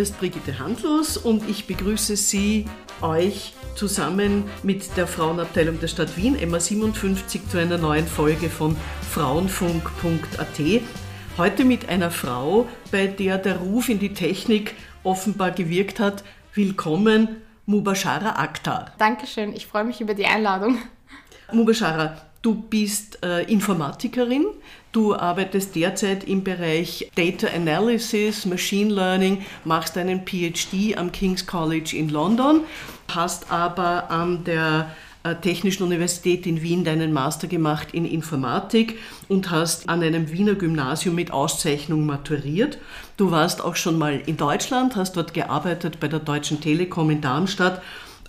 Hier 0.00 0.04
ist 0.04 0.18
Brigitte 0.18 0.58
Handlos 0.58 1.18
und 1.18 1.46
ich 1.46 1.66
begrüße 1.66 2.16
Sie, 2.16 2.64
euch 3.02 3.52
zusammen 3.74 4.44
mit 4.62 4.96
der 4.96 5.06
Frauenabteilung 5.06 5.78
der 5.78 5.88
Stadt 5.88 6.16
Wien, 6.16 6.38
Emma 6.40 6.58
57, 6.58 7.46
zu 7.46 7.58
einer 7.58 7.76
neuen 7.76 8.06
Folge 8.06 8.48
von 8.48 8.78
Frauenfunk.at. 9.10 10.80
Heute 11.36 11.66
mit 11.66 11.90
einer 11.90 12.10
Frau, 12.10 12.66
bei 12.90 13.08
der 13.08 13.36
der 13.36 13.58
Ruf 13.58 13.90
in 13.90 13.98
die 13.98 14.14
Technik 14.14 14.74
offenbar 15.04 15.50
gewirkt 15.50 16.00
hat. 16.00 16.24
Willkommen, 16.54 17.42
Mubashara 17.66 18.36
Akhtar. 18.36 18.94
Dankeschön, 18.96 19.52
ich 19.52 19.66
freue 19.66 19.84
mich 19.84 20.00
über 20.00 20.14
die 20.14 20.24
Einladung. 20.24 20.78
Mubashara, 21.52 22.16
du 22.40 22.54
bist 22.54 23.22
äh, 23.22 23.42
Informatikerin, 23.52 24.46
Du 24.92 25.14
arbeitest 25.14 25.76
derzeit 25.76 26.24
im 26.24 26.42
Bereich 26.42 27.12
Data 27.14 27.46
Analysis, 27.46 28.44
Machine 28.44 28.92
Learning, 28.92 29.44
machst 29.64 29.96
einen 29.96 30.26
PhD 30.26 30.96
am 30.96 31.12
King's 31.12 31.46
College 31.46 31.96
in 31.96 32.08
London, 32.08 32.62
hast 33.06 33.52
aber 33.52 34.10
an 34.10 34.42
der 34.42 34.90
äh, 35.22 35.36
Technischen 35.36 35.84
Universität 35.84 36.44
in 36.44 36.60
Wien 36.60 36.82
deinen 36.82 37.12
Master 37.12 37.46
gemacht 37.46 37.88
in 37.92 38.04
Informatik 38.04 38.98
und 39.28 39.52
hast 39.52 39.88
an 39.88 40.02
einem 40.02 40.32
Wiener 40.32 40.56
Gymnasium 40.56 41.14
mit 41.14 41.30
Auszeichnung 41.30 42.04
maturiert. 42.04 42.78
Du 43.16 43.30
warst 43.30 43.62
auch 43.62 43.76
schon 43.76 43.96
mal 43.96 44.20
in 44.26 44.38
Deutschland, 44.38 44.96
hast 44.96 45.16
dort 45.16 45.34
gearbeitet 45.34 46.00
bei 46.00 46.08
der 46.08 46.18
Deutschen 46.18 46.60
Telekom 46.60 47.10
in 47.10 47.20
Darmstadt 47.20 47.80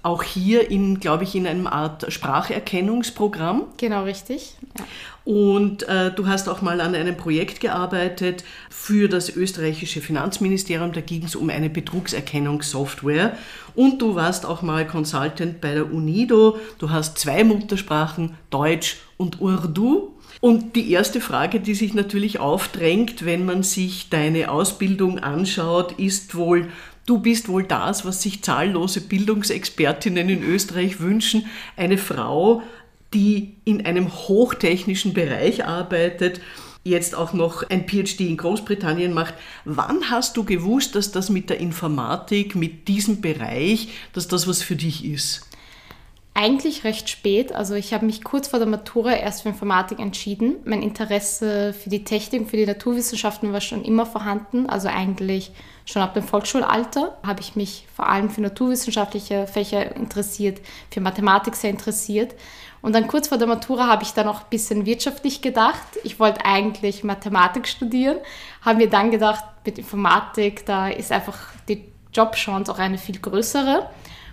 auch 0.03 0.23
hier 0.23 0.71
in, 0.71 0.99
glaube 0.99 1.23
ich, 1.23 1.35
in 1.35 1.45
einem 1.45 1.67
Art 1.67 2.11
Spracherkennungsprogramm. 2.11 3.65
Genau, 3.77 4.03
richtig. 4.03 4.55
Ja. 4.77 4.85
Und 5.23 5.83
äh, 5.87 6.11
du 6.11 6.27
hast 6.27 6.49
auch 6.49 6.63
mal 6.63 6.81
an 6.81 6.95
einem 6.95 7.15
Projekt 7.15 7.59
gearbeitet 7.59 8.43
für 8.69 9.07
das 9.07 9.29
österreichische 9.35 10.01
Finanzministerium. 10.01 10.93
Da 10.93 11.01
ging 11.01 11.23
es 11.23 11.35
um 11.35 11.51
eine 11.51 11.69
Betrugserkennungssoftware. 11.69 13.37
Und 13.75 14.01
du 14.01 14.15
warst 14.15 14.45
auch 14.45 14.63
mal 14.63 14.87
Consultant 14.87 15.61
bei 15.61 15.75
der 15.75 15.93
UNIDO. 15.93 16.57
Du 16.79 16.89
hast 16.89 17.19
zwei 17.19 17.43
Muttersprachen, 17.43 18.35
Deutsch 18.49 18.97
und 19.17 19.39
Urdu. 19.41 20.15
Und 20.39 20.75
die 20.75 20.91
erste 20.91 21.21
Frage, 21.21 21.59
die 21.59 21.75
sich 21.75 21.93
natürlich 21.93 22.39
aufdrängt, 22.39 23.23
wenn 23.25 23.45
man 23.45 23.61
sich 23.61 24.09
deine 24.09 24.49
Ausbildung 24.49 25.19
anschaut, 25.19 25.99
ist 25.99 26.33
wohl, 26.33 26.69
Du 27.05 27.17
bist 27.19 27.47
wohl 27.47 27.63
das, 27.63 28.05
was 28.05 28.21
sich 28.21 28.43
zahllose 28.43 29.01
Bildungsexpertinnen 29.01 30.29
in 30.29 30.43
Österreich 30.43 30.99
wünschen, 30.99 31.45
eine 31.75 31.97
Frau, 31.97 32.61
die 33.13 33.55
in 33.65 33.85
einem 33.85 34.11
hochtechnischen 34.11 35.13
Bereich 35.13 35.65
arbeitet, 35.65 36.41
jetzt 36.83 37.13
auch 37.15 37.33
noch 37.33 37.69
ein 37.69 37.87
PhD 37.87 38.21
in 38.21 38.37
Großbritannien 38.37 39.13
macht. 39.13 39.33
Wann 39.65 40.09
hast 40.09 40.37
du 40.37 40.43
gewusst, 40.43 40.95
dass 40.95 41.11
das 41.11 41.29
mit 41.29 41.49
der 41.49 41.59
Informatik, 41.59 42.55
mit 42.55 42.87
diesem 42.87 43.21
Bereich, 43.21 43.89
dass 44.13 44.27
das 44.27 44.47
was 44.47 44.63
für 44.63 44.75
dich 44.75 45.05
ist? 45.05 45.47
Eigentlich 46.33 46.85
recht 46.85 47.09
spät. 47.09 47.53
Also 47.53 47.75
ich 47.75 47.93
habe 47.93 48.05
mich 48.05 48.23
kurz 48.23 48.47
vor 48.47 48.59
der 48.59 48.67
Matura 48.67 49.11
erst 49.11 49.41
für 49.41 49.49
Informatik 49.49 49.99
entschieden. 49.99 50.55
Mein 50.63 50.81
Interesse 50.81 51.73
für 51.73 51.89
die 51.89 52.05
Technik, 52.05 52.49
für 52.49 52.55
die 52.55 52.65
Naturwissenschaften 52.65 53.51
war 53.51 53.59
schon 53.59 53.83
immer 53.83 54.05
vorhanden. 54.05 54.69
Also 54.69 54.87
eigentlich 54.87 55.51
schon 55.85 56.01
ab 56.01 56.13
dem 56.13 56.23
Volksschulalter 56.23 57.17
habe 57.21 57.41
ich 57.41 57.57
mich 57.57 57.85
vor 57.93 58.07
allem 58.07 58.29
für 58.29 58.39
naturwissenschaftliche 58.41 59.45
Fächer 59.45 59.93
interessiert, 59.95 60.61
für 60.89 61.01
Mathematik 61.01 61.55
sehr 61.55 61.69
interessiert. 61.69 62.33
Und 62.81 62.95
dann 62.95 63.07
kurz 63.07 63.27
vor 63.27 63.37
der 63.37 63.47
Matura 63.47 63.87
habe 63.87 64.03
ich 64.03 64.13
dann 64.13 64.27
auch 64.29 64.39
ein 64.39 64.49
bisschen 64.49 64.85
wirtschaftlich 64.85 65.41
gedacht. 65.41 65.99
Ich 66.05 66.17
wollte 66.17 66.45
eigentlich 66.45 67.03
Mathematik 67.03 67.67
studieren, 67.67 68.17
habe 68.61 68.77
mir 68.77 68.89
dann 68.89 69.11
gedacht, 69.11 69.43
mit 69.65 69.77
Informatik, 69.77 70.65
da 70.65 70.87
ist 70.87 71.11
einfach 71.11 71.37
die 71.67 71.83
Jobchance 72.13 72.71
auch 72.71 72.79
eine 72.79 72.97
viel 72.97 73.19
größere. 73.19 73.89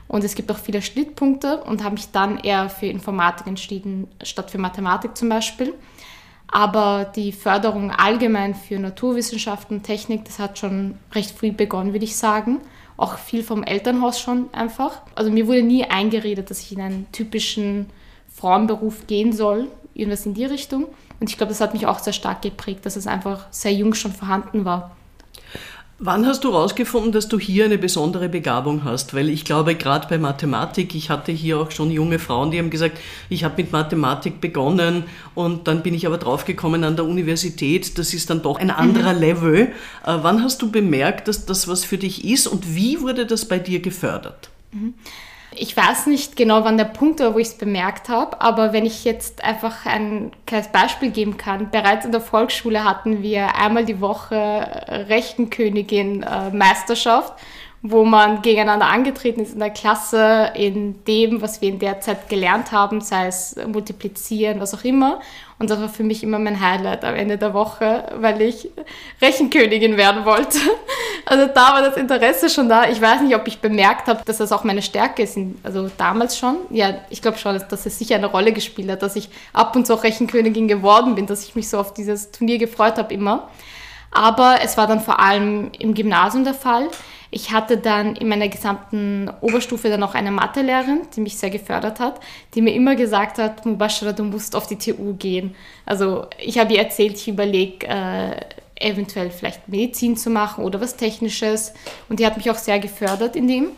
Und 0.09 0.25
es 0.25 0.35
gibt 0.35 0.51
auch 0.51 0.59
viele 0.59 0.83
Schnittpunkte 0.83 1.63
und 1.65 1.85
habe 1.85 1.95
mich 1.95 2.11
dann 2.11 2.39
eher 2.39 2.71
für 2.71 2.87
Informatik 2.87 3.47
entschieden, 3.47 4.09
statt 4.23 4.51
für 4.51 4.59
Mathematik 4.59 5.17
zum 5.17 5.29
Beispiel. 5.29 5.75
Aber 6.51 7.05
die 7.15 7.33
Förderung 7.33 7.91
allgemein 7.91 8.55
für 8.55 8.79
Naturwissenschaften 8.79 9.83
Technik, 9.83 10.25
das 10.25 10.39
hat 10.39 10.59
schon 10.59 10.95
recht 11.13 11.37
früh 11.37 11.53
begonnen, 11.53 11.93
würde 11.93 12.07
ich 12.07 12.17
sagen. 12.17 12.61
Auch 12.97 13.19
viel 13.19 13.43
vom 13.43 13.63
Elternhaus 13.63 14.19
schon 14.19 14.49
einfach. 14.53 15.03
Also 15.15 15.31
mir 15.31 15.47
wurde 15.47 15.63
nie 15.63 15.85
eingeredet, 15.85 16.51
dass 16.51 16.61
ich 16.61 16.73
in 16.73 16.81
einen 16.81 17.07
typischen 17.13 17.87
Frauenberuf 18.35 19.07
gehen 19.07 19.33
soll, 19.35 19.69
irgendwas 19.95 20.25
in 20.25 20.35
die 20.35 20.47
Richtung. 20.47 20.87
Und 21.21 21.29
ich 21.29 21.37
glaube, 21.37 21.51
das 21.51 21.61
hat 21.61 21.75
mich 21.75 21.87
auch 21.87 21.99
sehr 21.99 22.15
stark 22.15 22.41
geprägt, 22.41 22.87
dass 22.87 22.97
es 22.97 23.07
einfach 23.07 23.47
sehr 23.51 23.73
jung 23.75 23.93
schon 23.93 24.13
vorhanden 24.13 24.65
war. 24.65 24.97
Wann 26.01 26.27
hast 26.27 26.45
du 26.45 26.53
herausgefunden, 26.53 27.11
dass 27.11 27.27
du 27.27 27.41
hier 27.41 27.65
eine 27.65 27.77
besondere 27.77 28.29
Begabung 28.29 28.85
hast? 28.85 29.15
Weil 29.15 29.29
ich 29.29 29.45
glaube, 29.45 29.75
gerade 29.75 30.07
bei 30.07 30.17
Mathematik, 30.17 30.95
ich 30.95 31.11
hatte 31.11 31.33
hier 31.33 31.59
auch 31.59 31.73
schon 31.73 31.91
junge 31.91 32.21
Frauen, 32.21 32.53
die 32.53 32.59
haben 32.61 32.71
gesagt, 32.71 32.99
ich 33.29 33.43
habe 33.43 33.61
mit 33.61 33.73
Mathematik 33.73 34.41
begonnen 34.41 35.05
und 35.35 35.67
dann 35.67 35.83
bin 35.83 35.95
ich 35.95 36.07
aber 36.07 36.19
draufgekommen 36.19 36.85
an 36.85 36.95
der 36.95 37.05
Universität, 37.05 37.99
das 37.99 38.15
ist 38.15 38.31
dann 38.31 38.43
doch 38.43 38.61
ein 38.61 38.71
anderer 38.71 39.13
mhm. 39.13 39.21
Level. 39.21 39.57
Äh, 39.57 39.69
wann 40.05 40.45
hast 40.45 40.63
du 40.63 40.71
bemerkt, 40.71 41.27
dass 41.27 41.47
das 41.47 41.67
was 41.67 41.85
für 41.85 41.99
dich 41.99 42.25
ist 42.25 42.47
und 42.47 42.77
wie 42.77 43.01
wurde 43.01 43.27
das 43.27 43.47
bei 43.47 43.59
dir 43.59 43.81
gefördert? 43.81 44.51
Mhm. 44.71 44.95
Ich 45.61 45.77
weiß 45.77 46.07
nicht 46.07 46.37
genau, 46.37 46.63
wann 46.65 46.77
der 46.77 46.85
Punkt 46.85 47.19
war, 47.19 47.35
wo 47.35 47.39
ich 47.39 47.49
es 47.49 47.59
bemerkt 47.59 48.09
habe, 48.09 48.41
aber 48.41 48.73
wenn 48.73 48.87
ich 48.87 49.05
jetzt 49.05 49.43
einfach 49.43 49.87
ein 49.87 50.31
kleines 50.47 50.69
Beispiel 50.69 51.11
geben 51.11 51.37
kann. 51.37 51.71
Bereits 51.71 52.05
in 52.05 52.13
der 52.13 52.21
Volksschule 52.21 52.85
hatten 52.85 53.23
wir 53.23 53.57
einmal 53.57 53.85
die 53.85 54.01
Woche 54.01 54.37
Rechenkönigin 55.09 56.23
äh, 56.23 56.51
Meisterschaft 56.51 57.35
wo 57.83 58.05
man 58.05 58.43
gegeneinander 58.43 58.87
angetreten 58.87 59.41
ist 59.41 59.53
in 59.53 59.61
der 59.61 59.71
Klasse, 59.71 60.51
in 60.55 61.05
dem, 61.05 61.41
was 61.41 61.61
wir 61.61 61.69
in 61.69 61.79
der 61.79 62.01
Zeit 62.01 62.29
gelernt 62.29 62.73
haben, 62.73 63.01
sei 63.01 63.29
es 63.29 63.55
multiplizieren, 63.67 64.59
was 64.59 64.75
auch 64.75 64.83
immer. 64.83 65.21
Und 65.61 65.71
das 65.71 65.81
war 65.81 65.89
für 65.89 66.03
mich 66.03 66.23
immer 66.23 66.39
mein 66.41 66.61
Highlight 66.61 67.05
am 67.05 67.15
Ende 67.15 67.39
der 67.39 67.55
Woche, 67.55 68.05
weil 68.17 68.41
ich 68.43 68.69
Rechenkönigin 69.23 69.97
werden 69.97 70.25
wollte. 70.25 70.59
Also 71.25 71.47
da 71.47 71.75
war 71.75 71.83
das 71.83 71.99
Interesse 71.99 72.49
schon 72.49 72.71
da. 72.71 72.89
Ich 72.89 73.03
weiß 73.03 73.21
nicht, 73.21 73.37
ob 73.37 73.47
ich 73.47 73.61
bemerkt 73.61 74.07
habe, 74.07 74.23
dass 74.25 74.39
das 74.39 74.51
auch 74.51 74.65
meine 74.65 74.81
Stärke 74.81 75.23
ist. 75.23 75.37
Also 75.63 75.91
damals 75.99 76.39
schon. 76.39 76.57
Ja, 76.71 76.95
ich 77.11 77.21
glaube 77.21 77.37
schon, 77.37 77.61
dass 77.69 77.85
es 77.85 77.99
sicher 77.99 78.15
eine 78.15 78.29
Rolle 78.29 78.53
gespielt 78.53 78.91
hat, 78.91 79.03
dass 79.03 79.15
ich 79.15 79.29
ab 79.53 79.77
und 79.77 79.87
zu 79.87 79.93
auch 79.93 80.05
Rechenkönigin 80.05 80.69
geworden 80.69 81.17
bin, 81.17 81.27
dass 81.27 81.45
ich 81.45 81.55
mich 81.55 81.69
so 81.69 81.79
auf 81.79 81.93
dieses 81.93 82.31
Turnier 82.31 82.57
gefreut 82.57 82.97
habe 82.97 83.13
immer. 83.13 83.49
Aber 84.11 84.59
es 84.63 84.77
war 84.77 84.87
dann 84.87 85.01
vor 85.01 85.21
allem 85.21 85.71
im 85.79 85.95
Gymnasium 85.95 86.45
der 86.45 86.55
Fall. 86.55 86.89
Ich 87.31 87.53
hatte 87.53 87.77
dann 87.77 88.17
in 88.17 88.29
meiner 88.29 88.49
gesamten 88.49 89.31
Oberstufe 89.43 89.91
dann 89.91 90.03
auch 90.03 90.15
eine 90.15 90.31
Mathelehrerin, 90.31 91.03
die 91.15 91.21
mich 91.21 91.37
sehr 91.37 91.51
gefördert 91.51 92.01
hat, 92.01 92.21
die 92.55 92.63
mir 92.63 92.73
immer 92.73 92.97
gesagt 92.97 93.39
hat, 93.39 93.67
Mubashara, 93.67 94.13
du 94.13 94.25
musst 94.25 94.57
auf 94.57 94.67
die 94.67 94.77
TU 94.77 95.15
gehen. 95.15 95.55
Also 95.85 96.27
ich 96.39 96.59
habe 96.59 96.73
ihr 96.73 96.81
erzählt, 96.81 97.17
ich 97.17 97.29
überlege, 97.29 97.87
äh, 97.87 98.41
eventuell 98.81 99.31
vielleicht 99.31 99.69
Medizin 99.69 100.17
zu 100.17 100.31
machen 100.31 100.65
oder 100.65 100.81
was 100.81 100.97
Technisches. 100.97 101.75
Und 102.09 102.21
die 102.21 102.27
hat 102.27 102.37
mich 102.37 102.51
auch 102.51 102.57
sehr 102.57 102.79
gefördert 102.79 103.37
in 103.37 103.49
dem. 103.49 103.69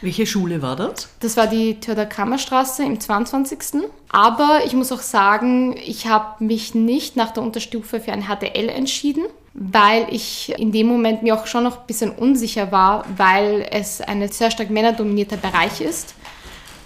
Welche 0.00 0.26
Schule 0.26 0.60
war 0.60 0.76
das? 0.76 1.08
Das 1.20 1.36
war 1.36 1.46
die 1.46 1.78
Theodor 1.80 2.06
Kammerstraße 2.06 2.84
im 2.84 3.00
22. 3.00 3.82
Aber 4.08 4.60
ich 4.66 4.74
muss 4.74 4.92
auch 4.92 5.00
sagen, 5.00 5.76
ich 5.76 6.06
habe 6.06 6.44
mich 6.44 6.74
nicht 6.74 7.16
nach 7.16 7.30
der 7.30 7.42
Unterstufe 7.42 8.00
für 8.00 8.12
ein 8.12 8.24
HTL 8.24 8.68
entschieden, 8.68 9.24
weil 9.60 10.06
ich 10.10 10.54
in 10.56 10.70
dem 10.70 10.86
Moment 10.86 11.22
mir 11.22 11.34
auch 11.34 11.46
schon 11.46 11.64
noch 11.64 11.80
ein 11.80 11.86
bisschen 11.86 12.10
unsicher 12.10 12.70
war, 12.70 13.04
weil 13.16 13.66
es 13.70 14.00
ein 14.00 14.26
sehr 14.28 14.50
stark 14.50 14.70
männerdominierter 14.70 15.36
Bereich 15.36 15.80
ist. 15.80 16.14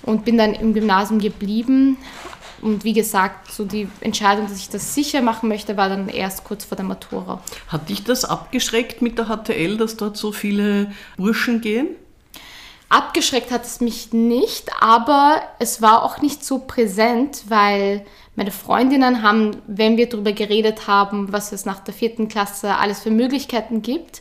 Und 0.05 0.25
bin 0.25 0.39
dann 0.39 0.55
im 0.55 0.75
Gymnasium 0.75 1.21
geblieben. 1.21 1.97
Und 2.63 2.83
wie 2.83 2.93
gesagt, 2.93 3.53
so 3.53 3.65
die 3.65 3.89
Entscheidung, 4.01 4.47
dass 4.49 4.57
ich 4.57 4.69
das 4.69 4.95
sicher 4.95 5.21
machen 5.21 5.49
möchte, 5.49 5.77
war 5.77 5.89
dann 5.89 6.09
erst 6.09 6.45
kurz 6.45 6.65
vor 6.65 6.77
der 6.77 6.85
Matura. 6.85 7.41
Hat 7.69 7.89
dich 7.89 8.05
das 8.05 8.25
abgeschreckt 8.25 9.03
mit 9.03 9.19
der 9.19 9.27
HTL, 9.27 9.77
dass 9.77 9.97
dort 9.97 10.17
so 10.17 10.33
viele 10.33 10.91
Burschen 11.17 11.61
gehen? 11.61 11.89
Abgeschreckt 12.93 13.51
hat 13.51 13.65
es 13.65 13.81
mich 13.81 14.13
nicht, 14.13 14.71
aber 14.79 15.41
es 15.59 15.81
war 15.81 16.03
auch 16.03 16.21
nicht 16.21 16.45
so 16.45 16.59
präsent, 16.59 17.45
weil 17.49 18.05
meine 18.37 18.51
Freundinnen 18.51 19.23
haben, 19.23 19.57
wenn 19.67 19.97
wir 19.97 20.11
darüber 20.11 20.33
geredet 20.33 20.89
haben, 20.89 21.33
was 21.33 21.53
es 21.53 21.65
nach 21.65 21.81
der 21.81 21.95
vierten 21.95 22.29
Klasse 22.29 22.77
alles 22.77 23.01
für 23.01 23.11
Möglichkeiten 23.11 23.81
gibt, 23.81 24.21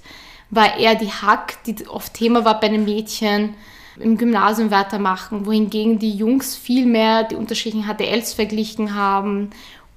war 0.51 0.77
eher 0.77 0.95
die 0.95 1.11
Hack, 1.11 1.61
die 1.65 1.85
oft 1.85 2.13
Thema 2.13 2.45
war 2.45 2.61
bei 2.61 2.69
den 2.69 2.85
Mädchen, 2.85 3.55
im 3.99 4.17
Gymnasium 4.17 4.71
weitermachen, 4.71 5.45
wohingegen 5.45 5.99
die 5.99 6.15
Jungs 6.15 6.55
viel 6.55 6.85
mehr 6.85 7.25
die 7.25 7.35
unterschiedlichen 7.35 7.93
HDLs 7.93 8.33
verglichen 8.33 8.95
haben. 8.95 9.49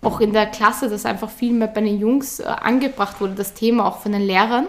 Auch 0.03 0.19
in 0.19 0.33
der 0.33 0.47
Klasse, 0.47 0.91
das 0.91 1.07
einfach 1.07 1.31
viel 1.31 1.53
mehr 1.53 1.69
bei 1.69 1.81
den 1.81 2.01
Jungs 2.01 2.41
äh, 2.41 2.47
angebracht 2.47 3.21
wurde, 3.21 3.37
das 3.37 3.55
Thema 3.55 3.87
auch 3.87 4.01
von 4.01 4.11
den 4.11 4.23
Lehrern 4.23 4.67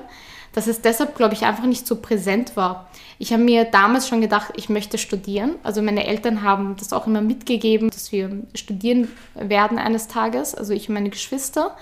dass 0.55 0.67
es 0.67 0.81
deshalb, 0.81 1.15
glaube 1.15 1.33
ich, 1.33 1.43
einfach 1.43 1.65
nicht 1.65 1.85
so 1.85 1.97
präsent 1.97 2.55
war. 2.55 2.89
Ich 3.19 3.33
habe 3.33 3.43
mir 3.43 3.65
damals 3.65 4.07
schon 4.07 4.21
gedacht, 4.21 4.53
ich 4.55 4.69
möchte 4.69 4.97
studieren. 4.97 5.55
Also 5.63 5.81
meine 5.81 6.07
Eltern 6.07 6.43
haben 6.43 6.77
das 6.79 6.93
auch 6.93 7.07
immer 7.07 7.21
mitgegeben, 7.21 7.89
dass 7.89 8.13
wir 8.13 8.29
studieren 8.55 9.09
werden 9.35 9.77
eines 9.77 10.07
Tages, 10.07 10.55
also 10.55 10.73
ich 10.73 10.87
und 10.87 10.95
meine 10.95 11.09
Geschwister. 11.09 11.75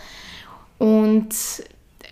Und 0.79 1.35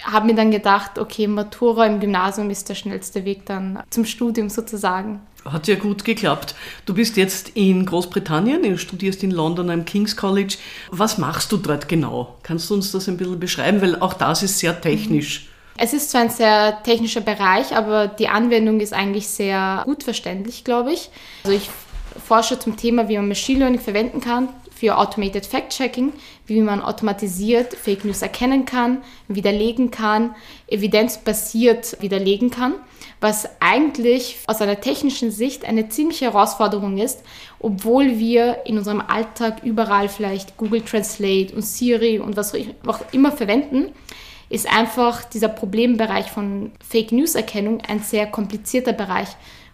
habe 0.03 0.27
mir 0.27 0.35
dann 0.35 0.51
gedacht, 0.51 0.99
okay, 0.99 1.27
Matura 1.27 1.87
im 1.87 1.99
Gymnasium 1.99 2.51
ist 2.51 2.69
der 2.69 2.75
schnellste 2.75 3.25
Weg 3.25 3.45
dann 3.47 3.81
zum 3.89 4.05
Studium 4.05 4.49
sozusagen. 4.49 5.19
Hat 5.43 5.67
ja 5.67 5.75
gut 5.75 6.05
geklappt. 6.05 6.53
Du 6.85 6.93
bist 6.93 7.17
jetzt 7.17 7.49
in 7.55 7.87
Großbritannien, 7.87 8.61
du 8.61 8.77
studierst 8.77 9.23
in 9.23 9.31
London 9.31 9.71
am 9.71 9.85
King's 9.85 10.15
College. 10.15 10.57
Was 10.91 11.17
machst 11.17 11.51
du 11.51 11.57
dort 11.57 11.87
genau? 11.87 12.37
Kannst 12.43 12.69
du 12.69 12.75
uns 12.75 12.91
das 12.91 13.07
ein 13.07 13.17
bisschen 13.17 13.39
beschreiben? 13.39 13.81
Weil 13.81 13.99
auch 13.99 14.13
das 14.13 14.43
ist 14.43 14.59
sehr 14.59 14.79
technisch. 14.79 15.50
Es 15.83 15.93
ist 15.93 16.11
zwar 16.11 16.21
ein 16.21 16.29
sehr 16.29 16.83
technischer 16.83 17.21
Bereich, 17.21 17.75
aber 17.75 18.07
die 18.07 18.27
Anwendung 18.27 18.81
ist 18.81 18.93
eigentlich 18.93 19.27
sehr 19.27 19.81
gut 19.83 20.03
verständlich, 20.03 20.63
glaube 20.63 20.93
ich. 20.93 21.09
Also 21.43 21.57
ich 21.57 21.71
forsche 22.23 22.59
zum 22.59 22.77
Thema, 22.77 23.09
wie 23.09 23.17
man 23.17 23.27
Machine 23.27 23.61
Learning 23.61 23.79
verwenden 23.79 24.21
kann 24.21 24.49
für 24.69 24.95
Automated 24.95 25.47
Fact-Checking, 25.47 26.13
wie 26.45 26.61
man 26.61 26.83
automatisiert 26.83 27.73
Fake 27.73 28.05
News 28.05 28.21
erkennen 28.21 28.65
kann, 28.65 28.99
widerlegen 29.27 29.89
kann, 29.89 30.35
evidenzbasiert 30.67 31.99
widerlegen 31.99 32.51
kann, 32.51 32.75
was 33.19 33.49
eigentlich 33.59 34.37
aus 34.45 34.61
einer 34.61 34.79
technischen 34.81 35.31
Sicht 35.31 35.65
eine 35.65 35.89
ziemliche 35.89 36.25
Herausforderung 36.25 36.99
ist, 36.99 37.23
obwohl 37.57 38.19
wir 38.19 38.67
in 38.67 38.77
unserem 38.77 39.01
Alltag 39.01 39.63
überall 39.63 40.09
vielleicht 40.09 40.57
Google 40.57 40.81
Translate 40.81 41.55
und 41.55 41.63
Siri 41.63 42.19
und 42.19 42.37
was 42.37 42.53
auch 42.85 42.99
immer 43.11 43.31
verwenden, 43.31 43.93
ist 44.51 44.67
einfach 44.67 45.23
dieser 45.23 45.47
Problembereich 45.47 46.29
von 46.29 46.71
Fake 46.87 47.11
News 47.11 47.35
Erkennung 47.35 47.81
ein 47.81 48.01
sehr 48.01 48.27
komplizierter 48.27 48.93
Bereich, 48.93 49.29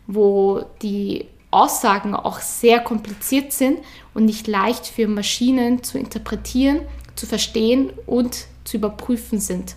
wo 0.06 0.64
die 0.82 1.26
Aussagen 1.50 2.14
auch 2.14 2.40
sehr 2.40 2.80
kompliziert 2.80 3.52
sind 3.54 3.80
und 4.14 4.26
nicht 4.26 4.48
leicht 4.48 4.86
für 4.86 5.08
Maschinen 5.08 5.82
zu 5.82 5.98
interpretieren, 5.98 6.82
zu 7.16 7.26
verstehen 7.26 7.92
und 8.06 8.46
zu 8.66 8.78
überprüfen 8.78 9.40
sind. 9.40 9.76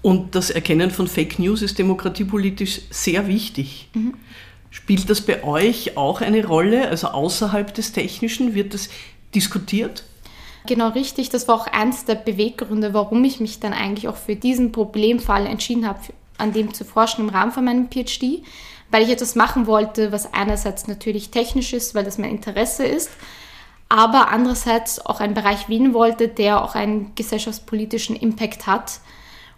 Und 0.00 0.34
das 0.34 0.50
Erkennen 0.50 0.90
von 0.90 1.06
Fake 1.06 1.38
News 1.38 1.62
ist 1.62 1.78
demokratiepolitisch 1.78 2.80
sehr 2.90 3.26
wichtig. 3.26 3.88
Mhm. 3.94 4.14
Spielt 4.70 5.10
das 5.10 5.20
bei 5.20 5.44
euch 5.44 5.98
auch 5.98 6.22
eine 6.22 6.46
Rolle, 6.46 6.88
also 6.88 7.08
außerhalb 7.08 7.74
des 7.74 7.92
Technischen? 7.92 8.54
Wird 8.54 8.72
das 8.72 8.88
diskutiert? 9.34 10.04
Genau 10.66 10.88
richtig. 10.88 11.30
Das 11.30 11.48
war 11.48 11.56
auch 11.56 11.66
eins 11.66 12.04
der 12.04 12.14
Beweggründe, 12.14 12.94
warum 12.94 13.24
ich 13.24 13.40
mich 13.40 13.60
dann 13.60 13.72
eigentlich 13.72 14.08
auch 14.08 14.16
für 14.16 14.36
diesen 14.36 14.72
Problemfall 14.72 15.46
entschieden 15.46 15.86
habe, 15.86 16.00
an 16.38 16.52
dem 16.52 16.72
zu 16.72 16.84
forschen 16.84 17.22
im 17.22 17.28
Rahmen 17.28 17.52
von 17.52 17.64
meinem 17.64 17.88
PhD 17.88 18.42
weil 18.92 19.02
ich 19.02 19.10
etwas 19.10 19.34
machen 19.34 19.66
wollte, 19.66 20.12
was 20.12 20.32
einerseits 20.32 20.86
natürlich 20.86 21.30
technisch 21.30 21.72
ist, 21.72 21.94
weil 21.94 22.04
das 22.04 22.18
mein 22.18 22.30
Interesse 22.30 22.84
ist, 22.84 23.10
aber 23.88 24.30
andererseits 24.30 25.04
auch 25.04 25.18
einen 25.18 25.34
Bereich 25.34 25.68
wählen 25.68 25.94
wollte, 25.94 26.28
der 26.28 26.62
auch 26.62 26.74
einen 26.74 27.14
gesellschaftspolitischen 27.14 28.14
Impact 28.14 28.66
hat. 28.66 29.00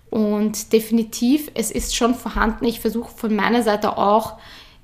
Und 0.09 0.73
definitiv, 0.73 1.51
es 1.55 1.73
ist 1.73 1.97
schon 1.97 2.15
vorhanden. 2.15 2.65
Ich 2.67 2.81
versuche 2.81 3.11
von 3.11 3.35
meiner 3.35 3.65
Seite 3.65 3.99
auch 3.99 4.35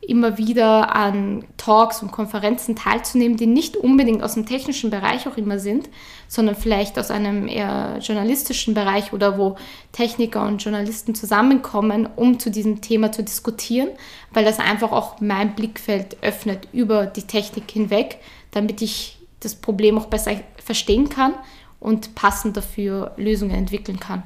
immer 0.00 0.38
wieder 0.38 0.94
an 0.96 1.44
Talks 1.56 2.02
und 2.02 2.10
Konferenzen 2.10 2.74
teilzunehmen, 2.74 3.36
die 3.36 3.46
nicht 3.46 3.76
unbedingt 3.76 4.22
aus 4.22 4.34
dem 4.34 4.46
technischen 4.46 4.90
Bereich 4.90 5.28
auch 5.28 5.36
immer 5.36 5.58
sind, 5.58 5.88
sondern 6.26 6.56
vielleicht 6.56 6.98
aus 6.98 7.10
einem 7.10 7.46
eher 7.46 7.98
journalistischen 8.00 8.72
Bereich 8.72 9.12
oder 9.12 9.38
wo 9.38 9.56
Techniker 9.92 10.46
und 10.46 10.62
Journalisten 10.62 11.14
zusammenkommen, 11.14 12.08
um 12.16 12.38
zu 12.38 12.50
diesem 12.50 12.80
Thema 12.80 13.12
zu 13.12 13.22
diskutieren, 13.22 13.88
weil 14.32 14.44
das 14.44 14.58
einfach 14.58 14.90
auch 14.90 15.20
mein 15.20 15.54
Blickfeld 15.54 16.16
öffnet 16.22 16.68
über 16.72 17.06
die 17.06 17.22
Technik 17.22 17.70
hinweg, 17.70 18.18
damit 18.52 18.80
ich 18.80 19.18
das 19.40 19.54
Problem 19.54 19.98
auch 19.98 20.06
besser 20.06 20.32
verstehen 20.62 21.08
kann 21.08 21.34
und 21.78 22.14
passend 22.14 22.56
dafür 22.56 23.12
Lösungen 23.16 23.54
entwickeln 23.54 24.00
kann. 24.00 24.22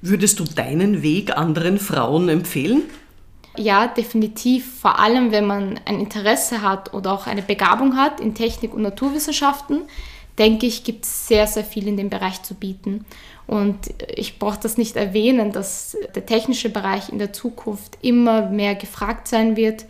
Würdest 0.00 0.38
du 0.38 0.44
deinen 0.44 1.02
Weg 1.02 1.36
anderen 1.36 1.78
Frauen 1.78 2.28
empfehlen? 2.28 2.82
Ja, 3.58 3.86
definitiv, 3.88 4.80
vor 4.80 4.98
allem 4.98 5.32
wenn 5.32 5.46
man 5.46 5.80
ein 5.84 6.00
Interesse 6.00 6.62
hat 6.62 6.94
oder 6.94 7.12
auch 7.12 7.26
eine 7.26 7.42
Begabung 7.42 7.96
hat 7.96 8.20
in 8.20 8.34
Technik 8.34 8.72
und 8.74 8.82
Naturwissenschaften, 8.82 9.82
denke 10.38 10.66
ich, 10.66 10.84
gibt 10.84 11.04
es 11.04 11.26
sehr, 11.26 11.46
sehr 11.46 11.64
viel 11.64 11.88
in 11.88 11.96
dem 11.96 12.10
Bereich 12.10 12.42
zu 12.42 12.54
bieten. 12.54 13.04
Und 13.46 13.78
ich 14.14 14.38
brauche 14.38 14.60
das 14.60 14.76
nicht 14.76 14.96
erwähnen, 14.96 15.52
dass 15.52 15.96
der 16.14 16.26
technische 16.26 16.70
Bereich 16.70 17.08
in 17.08 17.18
der 17.18 17.32
Zukunft 17.32 17.98
immer 18.02 18.48
mehr 18.48 18.74
gefragt 18.74 19.26
sein 19.26 19.56
wird. 19.56 19.86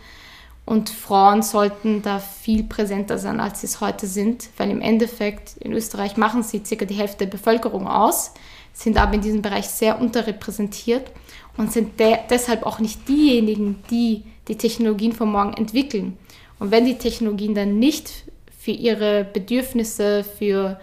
Und 0.65 0.91
Frauen 0.91 1.43
sollten 1.43 2.03
da 2.03 2.19
viel 2.19 2.62
präsenter 2.62 3.19
sein, 3.19 3.41
als 3.41 3.61
sie 3.61 3.67
es 3.67 3.81
heute 3.81 4.06
sind, 4.06 4.49
weil 4.59 4.70
im 4.70 4.81
Endeffekt 4.81 5.56
in 5.59 5.73
Österreich 5.73 6.17
machen 6.17 6.43
sie 6.43 6.62
circa 6.65 6.85
die 6.85 6.94
Hälfte 6.94 7.25
der 7.25 7.31
Bevölkerung 7.31 7.87
aus, 7.87 8.32
sind 8.73 8.99
aber 8.99 9.15
in 9.15 9.23
diesem 9.23 9.43
Bereich 9.43 9.67
sehr 9.67 10.00
unterrepräsentiert 10.00 11.11
und 11.58 11.72
sind 11.72 12.00
de 12.00 12.16
deshalb 12.31 12.64
auch 12.64 12.78
nicht 12.78 13.06
diejenigen, 13.08 13.82
die 13.90 14.22
die 14.46 14.56
Technologien 14.56 15.12
von 15.12 15.31
morgen 15.31 15.52
entwickeln. 15.52 16.16
Und 16.58 16.70
wenn 16.70 16.87
die 16.87 16.96
Technologien 16.96 17.55
dann 17.55 17.78
nicht 17.78 18.25
für 18.58 18.70
ihre 18.70 19.25
Bedürfnisse, 19.25 20.25
für 20.25 20.81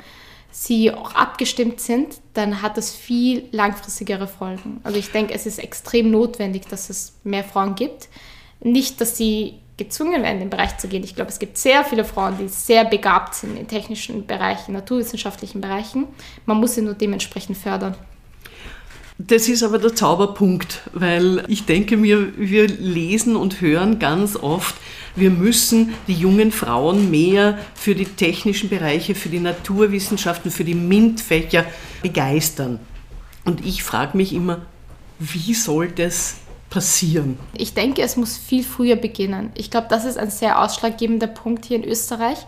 sie 0.51 0.91
auch 0.91 1.15
abgestimmt 1.15 1.81
sind, 1.81 2.19
dann 2.33 2.61
hat 2.61 2.77
das 2.77 2.93
viel 2.95 3.45
langfristigere 3.51 4.27
Folgen. 4.27 4.79
Also 4.83 4.99
ich 4.99 5.11
denke, 5.11 5.33
es 5.33 5.45
ist 5.45 5.59
extrem 5.59 6.11
notwendig, 6.11 6.67
dass 6.67 6.89
es 6.89 7.15
mehr 7.23 7.43
Frauen 7.43 7.75
gibt. 7.75 8.07
Nicht, 8.61 9.01
dass 9.01 9.17
sie 9.17 9.55
gezwungen 9.77 10.23
werden, 10.23 10.35
in 10.35 10.39
den 10.39 10.49
Bereich 10.49 10.77
zu 10.77 10.87
gehen. 10.87 11.03
Ich 11.03 11.15
glaube, 11.15 11.29
es 11.29 11.39
gibt 11.39 11.57
sehr 11.57 11.83
viele 11.83 12.05
Frauen, 12.05 12.37
die 12.37 12.47
sehr 12.47 12.85
begabt 12.85 13.35
sind 13.35 13.57
in 13.57 13.67
technischen 13.67 14.25
Bereichen, 14.25 14.73
naturwissenschaftlichen 14.73 15.59
Bereichen. 15.59 16.07
Man 16.45 16.57
muss 16.57 16.75
sie 16.75 16.81
nur 16.81 16.93
dementsprechend 16.93 17.57
fördern. 17.57 17.95
Das 19.17 19.47
ist 19.47 19.63
aber 19.63 19.77
der 19.77 19.95
Zauberpunkt, 19.95 20.81
weil 20.91 21.45
ich 21.47 21.65
denke 21.65 21.95
mir, 21.95 22.37
wir 22.37 22.67
lesen 22.67 23.37
und 23.37 23.61
hören 23.61 23.97
ganz 23.97 24.35
oft, 24.35 24.75
wir 25.15 25.29
müssen 25.29 25.93
die 26.09 26.13
jungen 26.13 26.51
Frauen 26.51 27.09
mehr 27.09 27.57
für 27.75 27.95
die 27.95 28.05
technischen 28.05 28.67
Bereiche, 28.67 29.15
für 29.15 29.29
die 29.29 29.39
Naturwissenschaften, 29.39 30.51
für 30.51 30.65
die 30.65 30.75
MINT-Fächer 30.75 31.65
begeistern. 32.01 32.79
Und 33.45 33.65
ich 33.65 33.83
frage 33.83 34.17
mich 34.17 34.33
immer, 34.33 34.65
wie 35.19 35.53
soll 35.53 35.87
das 35.87 36.35
passieren? 36.69 37.39
Ich 37.55 37.73
denke, 37.73 38.01
es 38.01 38.17
muss 38.17 38.35
viel 38.35 38.65
früher 38.65 38.97
beginnen. 38.97 39.51
Ich 39.55 39.71
glaube, 39.71 39.87
das 39.89 40.03
ist 40.03 40.17
ein 40.17 40.29
sehr 40.29 40.61
ausschlaggebender 40.61 41.27
Punkt 41.27 41.63
hier 41.63 41.77
in 41.77 41.85
Österreich. 41.85 42.39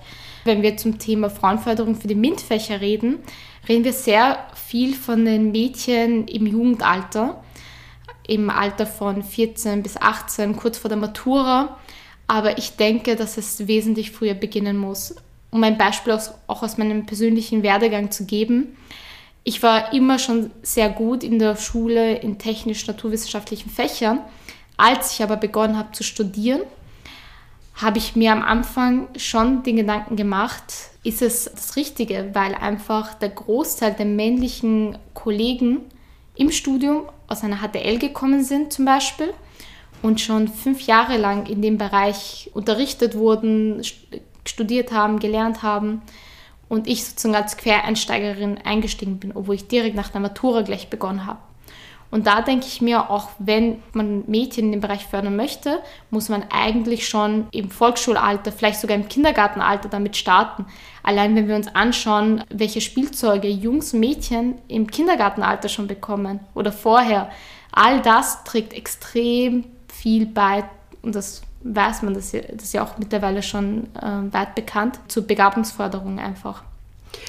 Wenn 0.44 0.62
wir 0.64 0.76
zum 0.76 1.00
Thema 1.00 1.30
Frauenförderung 1.30 1.96
für 1.96 2.10
die 2.10 2.16
MINT-Fächer 2.16 2.82
reden, 2.82 3.20
reden 3.68 3.84
wir 3.84 3.94
sehr 3.94 4.46
viel 4.56 4.94
von 4.94 5.26
den 5.26 5.52
Mädchen 5.52 6.28
im 6.28 6.48
Jugendalter, 6.48 7.44
im 8.28 8.50
Alter 8.50 8.86
von 8.86 9.24
14 9.24 9.84
bis 9.84 9.98
18, 9.98 10.56
kurz 10.56 10.78
vor 10.78 10.90
der 10.90 10.98
Matura. 10.98 11.78
Aber 12.28 12.58
ich 12.58 12.76
denke, 12.76 13.16
dass 13.16 13.38
es 13.38 13.68
wesentlich 13.68 14.12
früher 14.12 14.34
beginnen 14.34 14.78
muss. 14.78 15.16
Um 15.50 15.64
ein 15.64 15.78
Beispiel 15.78 16.14
auch 16.48 16.64
aus 16.64 16.78
meinem 16.78 17.06
persönlichen 17.06 17.64
Werdegang 17.64 18.12
zu 18.12 18.26
geben. 18.26 18.76
Ich 19.46 19.64
war 19.64 19.94
immer 19.94 20.20
schon 20.20 20.52
sehr 20.62 20.90
gut 20.90 21.24
in 21.24 21.40
der 21.40 21.56
Schule 21.56 22.18
in 22.18 22.38
technisch-naturwissenschaftlichen 22.38 23.70
Fächern. 23.70 24.20
Als 24.76 25.14
ich 25.14 25.24
aber 25.24 25.38
begonnen 25.38 25.78
habe 25.78 25.94
zu 25.94 26.04
studieren, 26.04 26.62
habe 27.78 28.00
ich 28.00 28.16
mir 28.16 28.32
am 28.32 28.42
Anfang 28.42 29.08
schon 29.18 29.64
den 29.64 29.78
Gedanken 29.78 30.16
gemacht, 30.16 30.74
ist 31.04 31.22
es 31.22 31.46
das 31.46 31.76
Richtige, 31.76 32.32
weil 32.34 32.56
einfach 32.56 33.14
der 33.14 33.30
Großteil 33.30 33.94
der 33.94 34.08
männlichen 34.08 34.98
Kollegen 35.14 35.82
im 36.36 36.52
Studium 36.52 37.04
aus 37.28 37.44
einer 37.44 37.58
HTL 37.58 38.00
gekommen 38.00 38.44
sind 38.44 38.74
zum 38.74 38.86
Beispiel 38.86 39.34
und 40.02 40.20
schon 40.22 40.48
fünf 40.48 40.82
Jahre 40.82 41.18
lang 41.18 41.46
in 41.46 41.62
dem 41.62 41.78
Bereich 41.78 42.50
unterrichtet 42.54 43.16
wurden, 43.16 43.82
studiert 44.46 44.92
haben, 44.92 45.20
gelernt 45.20 45.62
haben 45.62 46.02
und 46.70 46.88
ich 46.88 47.06
sozusagen 47.06 47.36
als 47.36 47.58
Quereinsteigerin 47.58 48.58
eingestiegen 48.64 49.20
bin, 49.20 49.32
obwohl 49.36 49.56
ich 49.56 49.68
direkt 49.68 49.96
nach 49.96 50.10
der 50.10 50.22
Matura 50.22 50.62
gleich 50.62 50.90
begonnen 50.90 51.26
habe. 51.26 51.40
Und 52.10 52.26
da 52.26 52.42
denke 52.42 52.66
ich 52.68 52.82
mir, 52.82 53.10
auch 53.10 53.30
wenn 53.38 53.82
man 53.94 54.24
Mädchen 54.28 54.66
in 54.66 54.72
dem 54.72 54.82
Bereich 54.82 55.06
fördern 55.06 55.36
möchte, 55.36 55.80
muss 56.10 56.30
man 56.30 56.46
eigentlich 56.50 57.08
schon 57.08 57.48
im 57.52 57.70
Volksschulalter, 57.70 58.52
vielleicht 58.52 58.80
sogar 58.80 58.96
im 58.96 59.10
Kindergartenalter 59.10 59.90
damit 59.90 60.16
starten. 60.16 60.66
Allein 61.04 61.36
wenn 61.36 61.48
wir 61.48 61.56
uns 61.56 61.68
anschauen, 61.68 62.44
welche 62.50 62.82
Spielzeuge 62.82 63.50
Jungs 63.50 63.94
Mädchen 63.94 64.56
im 64.68 64.88
Kindergartenalter 64.90 65.68
schon 65.70 65.88
bekommen 65.88 66.40
oder 66.54 66.72
vorher, 66.72 67.30
all 67.72 68.02
das 68.02 68.44
trägt 68.46 68.74
extrem 68.74 69.66
viel 69.88 70.26
bei 70.26 70.64
und 71.02 71.16
das 71.16 71.42
weiß 71.64 72.04
man, 72.04 72.14
das 72.14 72.34
ist 72.34 72.74
ja 72.74 72.84
auch 72.84 72.98
mittlerweile 72.98 73.44
schon 73.44 73.88
äh, 73.96 74.34
weit 74.34 74.56
bekannt, 74.56 75.00
zur 75.08 75.28
Begabungsförderung 75.28 76.20
einfach. 76.20 76.64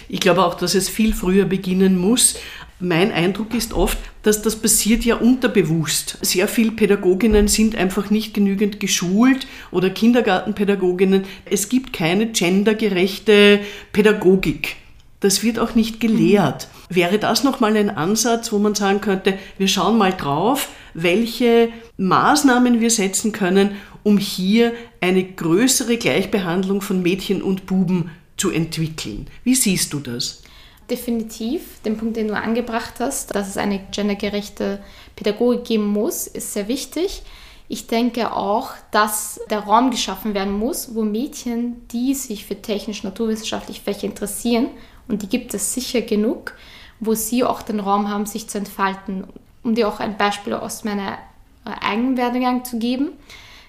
Ich 0.08 0.20
glaube 0.20 0.44
auch, 0.44 0.54
dass 0.54 0.74
es 0.74 0.88
viel 0.88 1.14
früher 1.14 1.44
beginnen 1.44 1.98
muss. 1.98 2.36
Mein 2.80 3.10
Eindruck 3.12 3.54
ist 3.54 3.72
oft, 3.72 3.98
dass 4.22 4.42
das 4.42 4.56
passiert 4.56 5.04
ja 5.04 5.16
unterbewusst. 5.16 6.18
Sehr 6.22 6.48
viele 6.48 6.72
Pädagoginnen 6.72 7.48
sind 7.48 7.76
einfach 7.76 8.10
nicht 8.10 8.34
genügend 8.34 8.80
geschult 8.80 9.46
oder 9.70 9.90
Kindergartenpädagoginnen. 9.90 11.24
Es 11.44 11.68
gibt 11.68 11.92
keine 11.92 12.26
gendergerechte 12.28 13.60
Pädagogik. 13.92 14.76
Das 15.20 15.42
wird 15.42 15.58
auch 15.58 15.74
nicht 15.74 16.00
gelehrt. 16.00 16.68
Wäre 16.88 17.18
das 17.18 17.42
nochmal 17.42 17.76
ein 17.76 17.90
Ansatz, 17.90 18.52
wo 18.52 18.58
man 18.58 18.74
sagen 18.74 19.00
könnte, 19.00 19.36
wir 19.58 19.66
schauen 19.66 19.98
mal 19.98 20.12
drauf, 20.12 20.68
welche 20.94 21.70
Maßnahmen 21.96 22.80
wir 22.80 22.90
setzen 22.90 23.32
können, 23.32 23.72
um 24.04 24.18
hier 24.18 24.72
eine 25.00 25.24
größere 25.24 25.96
Gleichbehandlung 25.96 26.80
von 26.80 27.02
Mädchen 27.02 27.42
und 27.42 27.66
Buben 27.66 28.10
zu 28.36 28.50
entwickeln. 28.50 29.26
Wie 29.42 29.56
siehst 29.56 29.92
du 29.92 29.98
das? 29.98 30.42
Definitiv. 30.90 31.80
Den 31.82 31.98
Punkt, 31.98 32.16
den 32.16 32.28
du 32.28 32.36
angebracht 32.36 32.94
hast, 32.98 33.34
dass 33.34 33.48
es 33.48 33.56
eine 33.56 33.80
gendergerechte 33.90 34.82
Pädagogik 35.16 35.64
geben 35.64 35.86
muss, 35.86 36.26
ist 36.26 36.54
sehr 36.54 36.68
wichtig. 36.68 37.22
Ich 37.68 37.86
denke 37.86 38.34
auch, 38.34 38.70
dass 38.90 39.40
der 39.50 39.60
Raum 39.60 39.90
geschaffen 39.90 40.32
werden 40.32 40.58
muss, 40.58 40.94
wo 40.94 41.02
Mädchen, 41.02 41.86
die 41.88 42.14
sich 42.14 42.46
für 42.46 42.60
technisch-naturwissenschaftliche 42.60 43.82
Fächer 43.82 44.04
interessieren, 44.04 44.68
und 45.06 45.22
die 45.22 45.28
gibt 45.28 45.54
es 45.54 45.74
sicher 45.74 46.02
genug, 46.02 46.54
wo 47.00 47.14
sie 47.14 47.44
auch 47.44 47.62
den 47.62 47.80
Raum 47.80 48.08
haben, 48.08 48.26
sich 48.26 48.48
zu 48.48 48.58
entfalten. 48.58 49.24
Um 49.62 49.74
dir 49.74 49.88
auch 49.88 50.00
ein 50.00 50.16
Beispiel 50.16 50.54
aus 50.54 50.84
meiner 50.84 51.18
äh, 51.64 51.70
eigenen 51.80 52.16
Werdegang 52.16 52.64
zu 52.64 52.78
geben. 52.78 53.12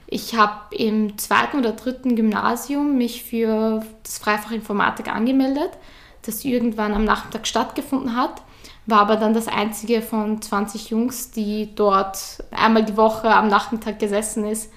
Ich 0.08 0.36
habe 0.36 0.76
im 0.76 1.18
zweiten 1.18 1.60
oder 1.60 1.74
dritten 1.74 2.16
Gymnasium 2.16 2.98
mich 2.98 3.24
für 3.24 3.86
das 4.04 4.18
Freifach 4.18 4.52
Informatik 4.52 5.08
angemeldet, 5.08 5.72
das 6.24 6.46
irgendwann 6.46 6.94
am 6.94 7.06
Nachmittag 7.06 7.48
stattgefunden 7.48 8.16
hat, 8.16 8.42
war 8.86 9.02
aber 9.02 9.18
dann 9.18 9.34
das 9.34 9.48
einzige 9.48 10.02
von 10.02 10.42
20 10.42 10.90
Jungs, 10.90 11.32
die 11.32 11.74
dort 11.76 12.44
einmal 12.52 12.84
die 12.84 12.98
Woche 12.98 13.30
am 13.30 13.48
Nachmittag 13.48 14.00
gesessen 14.00 14.46
ist 14.46 14.72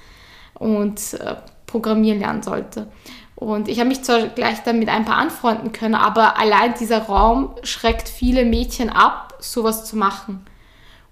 und 0.54 1.14
äh, 1.14 1.36
programmieren 1.66 2.20
lernen 2.20 2.42
sollte. 2.42 2.88
Und 3.34 3.68
ich 3.68 3.80
habe 3.80 3.88
mich 3.88 4.02
zwar 4.02 4.28
gleich 4.28 4.62
dann 4.62 4.78
mit 4.78 4.88
ein 4.88 5.04
paar 5.04 5.16
anfreunden 5.16 5.72
können, 5.72 5.96
aber 5.96 6.38
allein 6.38 6.74
dieser 6.78 7.02
Raum 7.02 7.54
schreckt 7.64 8.08
viele 8.08 8.44
Mädchen 8.44 8.88
ab, 8.88 9.34
sowas 9.40 9.84
zu 9.84 9.96
machen. 9.96 10.44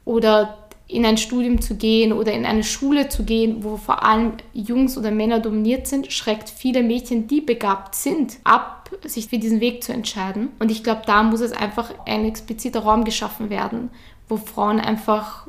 Oder 0.05 0.60
in 0.93 1.07
ein 1.07 1.19
Studium 1.19 1.61
zu 1.61 1.77
gehen 1.77 2.13
oder 2.13 2.33
in 2.33 2.45
eine 2.45 2.65
Schule 2.65 3.09
zu 3.09 3.25
gehen, 3.25 3.63
wo 3.63 3.77
vor 3.77 4.05
allem 4.05 4.33
Jungs 4.53 4.99
oder 4.99 5.11
Männer 5.11 5.41
dominiert 5.41 5.87
sind, 5.87 6.13
schreckt 6.13 6.49
viele 6.51 6.83
Mädchen, 6.83 7.27
die 7.27 7.41
begabt 7.41 7.95
sind, 7.95 8.39
ab, 8.45 8.91
sich 9.05 9.29
für 9.29 9.39
diesen 9.39 9.61
Weg 9.61 9.85
zu 9.85 9.93
entscheiden. 9.93 10.49
Und 10.59 10.71
ich 10.71 10.83
glaube, 10.83 11.03
da 11.07 11.23
muss 11.23 11.41
es 11.41 11.53
einfach 11.53 11.93
ein 12.07 12.25
expliziter 12.25 12.81
Raum 12.81 13.05
geschaffen 13.05 13.51
werden, 13.51 13.91
wo 14.29 14.37
Frauen 14.37 14.81
einfach 14.81 15.47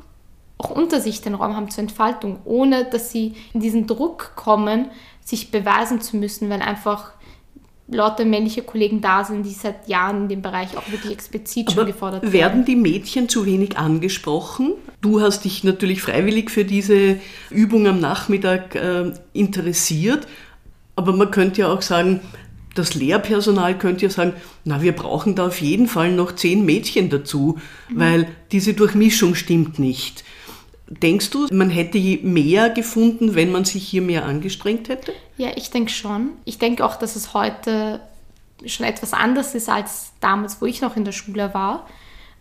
auch 0.58 0.70
unter 0.70 1.00
sich 1.00 1.22
den 1.22 1.34
Raum 1.34 1.56
haben 1.56 1.70
zur 1.70 1.82
Entfaltung, 1.82 2.38
ohne 2.44 2.84
dass 2.84 3.10
sie 3.10 3.34
in 3.52 3.60
diesen 3.60 3.86
Druck 3.86 4.32
kommen, 4.36 4.90
sich 5.20 5.50
beweisen 5.50 6.00
zu 6.00 6.16
müssen, 6.16 6.50
weil 6.50 6.62
einfach 6.62 7.12
lauter 7.92 8.24
männliche 8.24 8.62
Kollegen 8.62 9.00
da 9.00 9.24
sind, 9.24 9.44
die 9.44 9.50
seit 9.50 9.88
Jahren 9.88 10.22
in 10.22 10.28
dem 10.28 10.42
Bereich 10.42 10.76
auch 10.76 10.90
wirklich 10.90 11.12
explizit 11.12 11.68
Aber 11.68 11.76
schon 11.76 11.86
gefordert 11.86 12.22
werden. 12.22 12.32
Werden 12.32 12.64
die 12.64 12.76
Mädchen 12.76 13.28
zu 13.28 13.46
wenig 13.46 13.76
angesprochen? 13.76 14.74
Du 15.00 15.20
hast 15.20 15.44
dich 15.44 15.64
natürlich 15.64 16.02
freiwillig 16.02 16.50
für 16.50 16.64
diese 16.64 17.18
Übung 17.50 17.86
am 17.86 18.00
Nachmittag 18.00 18.74
äh, 18.74 19.12
interessiert, 19.32 20.26
aber 20.96 21.12
man 21.12 21.30
könnte 21.30 21.62
ja 21.62 21.72
auch 21.72 21.82
sagen, 21.82 22.20
das 22.74 22.94
Lehrpersonal 22.94 23.76
könnte 23.76 24.06
ja 24.06 24.10
sagen, 24.10 24.32
na, 24.64 24.82
wir 24.82 24.92
brauchen 24.92 25.34
da 25.34 25.46
auf 25.46 25.60
jeden 25.60 25.88
Fall 25.88 26.12
noch 26.12 26.32
zehn 26.32 26.64
Mädchen 26.64 27.10
dazu, 27.10 27.58
mhm. 27.88 27.98
weil 27.98 28.28
diese 28.50 28.74
Durchmischung 28.74 29.34
stimmt 29.34 29.78
nicht. 29.78 30.24
Denkst 30.88 31.30
du, 31.30 31.46
man 31.50 31.70
hätte 31.70 31.98
mehr 32.22 32.68
gefunden, 32.68 33.34
wenn 33.34 33.50
man 33.50 33.64
sich 33.64 33.86
hier 33.86 34.02
mehr 34.02 34.26
angestrengt 34.26 34.90
hätte? 34.90 35.12
Ja, 35.42 35.50
ich 35.56 35.72
denke 35.72 35.90
schon. 35.90 36.34
Ich 36.44 36.60
denke 36.60 36.84
auch, 36.84 36.94
dass 36.94 37.16
es 37.16 37.34
heute 37.34 37.98
schon 38.64 38.86
etwas 38.86 39.12
anders 39.12 39.56
ist 39.56 39.68
als 39.68 40.12
damals, 40.20 40.62
wo 40.62 40.66
ich 40.66 40.80
noch 40.80 40.94
in 40.94 41.04
der 41.04 41.10
Schule 41.10 41.52
war, 41.52 41.88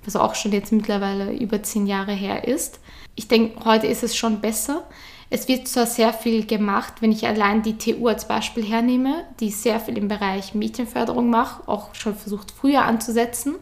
was 0.06 0.16
auch 0.16 0.36
schon 0.36 0.52
jetzt 0.52 0.72
mittlerweile 0.72 1.34
über 1.34 1.64
zehn 1.64 1.88
Jahre 1.88 2.12
her 2.12 2.48
ist. 2.48 2.80
Ich 3.16 3.28
denke, 3.28 3.66
heute 3.66 3.88
ist 3.88 4.04
es 4.04 4.16
schon 4.16 4.40
besser. 4.40 4.84
Es 5.32 5.48
wird 5.48 5.68
zwar 5.68 5.88
sehr 5.88 6.14
viel 6.14 6.46
gemacht, 6.46 6.94
wenn 7.00 7.12
ich 7.12 7.26
allein 7.26 7.64
die 7.64 7.80
TU 7.80 8.08
als 8.08 8.28
Beispiel 8.28 8.64
hernehme, 8.64 9.24
die 9.40 9.50
sehr 9.50 9.80
viel 9.80 9.98
im 9.98 10.08
Bereich 10.08 10.54
Mädchenförderung 10.54 11.32
macht, 11.32 11.68
auch 11.68 11.96
schon 11.96 12.16
versucht 12.16 12.52
früher 12.52 12.84
anzusetzen 12.84 13.56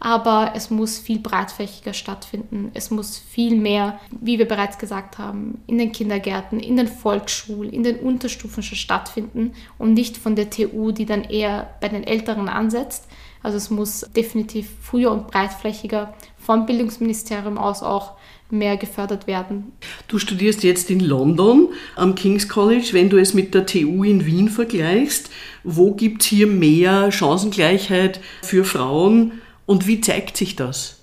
aber 0.00 0.52
es 0.56 0.70
muss 0.70 0.98
viel 0.98 1.18
breitflächiger 1.18 1.92
stattfinden. 1.92 2.70
Es 2.72 2.90
muss 2.90 3.18
viel 3.18 3.54
mehr, 3.54 4.00
wie 4.10 4.38
wir 4.38 4.48
bereits 4.48 4.78
gesagt 4.78 5.18
haben, 5.18 5.60
in 5.66 5.76
den 5.76 5.92
Kindergärten, 5.92 6.58
in 6.58 6.78
den 6.78 6.88
Volksschulen, 6.88 7.70
in 7.70 7.82
den 7.82 7.98
Unterstufen 7.98 8.62
schon 8.62 8.78
stattfinden 8.78 9.52
und 9.76 9.92
nicht 9.92 10.16
von 10.16 10.34
der 10.34 10.48
TU, 10.48 10.90
die 10.90 11.04
dann 11.04 11.24
eher 11.24 11.74
bei 11.82 11.88
den 11.88 12.02
Älteren 12.02 12.48
ansetzt. 12.48 13.04
Also 13.42 13.58
es 13.58 13.70
muss 13.70 14.06
definitiv 14.16 14.68
früher 14.80 15.12
und 15.12 15.26
breitflächiger 15.26 16.14
vom 16.38 16.64
Bildungsministerium 16.64 17.58
aus 17.58 17.82
auch 17.82 18.14
mehr 18.50 18.76
gefördert 18.76 19.26
werden. 19.26 19.72
Du 20.08 20.18
studierst 20.18 20.62
jetzt 20.62 20.90
in 20.90 21.00
London 21.00 21.68
am 21.94 22.14
King's 22.14 22.48
College. 22.48 22.88
Wenn 22.92 23.10
du 23.10 23.18
es 23.18 23.34
mit 23.34 23.54
der 23.54 23.66
TU 23.66 24.02
in 24.02 24.26
Wien 24.26 24.48
vergleichst, 24.48 25.30
wo 25.62 25.92
gibt 25.92 26.22
es 26.22 26.28
hier 26.28 26.46
mehr 26.46 27.12
Chancengleichheit 27.12 28.20
für 28.42 28.64
Frauen 28.64 29.40
und 29.70 29.86
wie 29.86 30.00
zeigt 30.00 30.36
sich 30.36 30.56
das? 30.56 30.96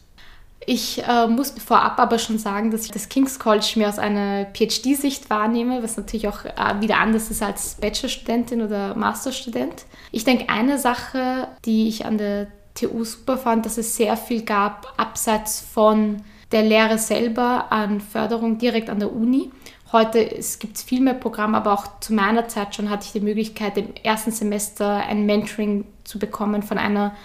Ich 0.65 1.01
äh, 1.01 1.27
muss 1.27 1.51
vorab 1.51 1.97
aber 1.99 2.19
schon 2.19 2.37
sagen, 2.37 2.69
dass 2.69 2.83
ich 2.83 2.91
das 2.91 3.07
King's 3.07 3.39
College 3.39 3.71
mehr 3.77 3.87
aus 3.87 3.97
einer 3.97 4.45
PhD-Sicht 4.47 5.29
wahrnehme, 5.29 5.81
was 5.83 5.95
natürlich 5.95 6.27
auch 6.27 6.43
äh, 6.43 6.81
wieder 6.81 6.97
anders 6.97 7.31
ist 7.31 7.41
als 7.41 7.75
Bachelorstudentin 7.75 8.61
oder 8.61 8.93
Masterstudent. 8.93 9.85
Ich 10.11 10.25
denke, 10.25 10.49
eine 10.49 10.77
Sache, 10.79 11.47
die 11.63 11.87
ich 11.87 12.05
an 12.05 12.17
der 12.17 12.47
TU 12.75 13.05
super 13.05 13.37
fand, 13.37 13.65
dass 13.65 13.77
es 13.77 13.95
sehr 13.95 14.17
viel 14.17 14.41
gab, 14.43 14.93
abseits 14.97 15.61
von 15.61 16.17
der 16.51 16.63
Lehre 16.63 16.97
selber 16.97 17.71
an 17.71 18.01
Förderung 18.01 18.57
direkt 18.57 18.89
an 18.89 18.99
der 18.99 19.13
Uni. 19.13 19.49
Heute 19.93 20.25
gibt 20.59 20.75
es 20.75 20.83
viel 20.83 20.99
mehr 20.99 21.13
Programme, 21.13 21.55
aber 21.55 21.71
auch 21.71 22.01
zu 22.01 22.13
meiner 22.13 22.49
Zeit 22.49 22.75
schon 22.75 22.89
hatte 22.89 23.05
ich 23.05 23.13
die 23.13 23.21
Möglichkeit, 23.21 23.77
im 23.77 23.95
ersten 24.03 24.31
Semester 24.31 24.97
ein 25.07 25.25
Mentoring 25.25 25.85
zu 26.03 26.19
bekommen 26.19 26.63
von 26.63 26.77
einer 26.77 27.15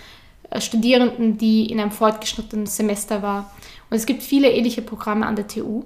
Studierenden, 0.61 1.39
die 1.39 1.71
in 1.71 1.81
einem 1.81 1.91
fortgeschrittenen 1.91 2.67
Semester 2.67 3.23
war. 3.23 3.53
Und 3.91 3.97
es 3.97 4.07
gibt 4.07 4.23
viele 4.23 4.51
ähnliche 4.51 4.83
Programme 4.83 5.27
an 5.27 5.37
der 5.37 5.49
TU. 5.49 5.85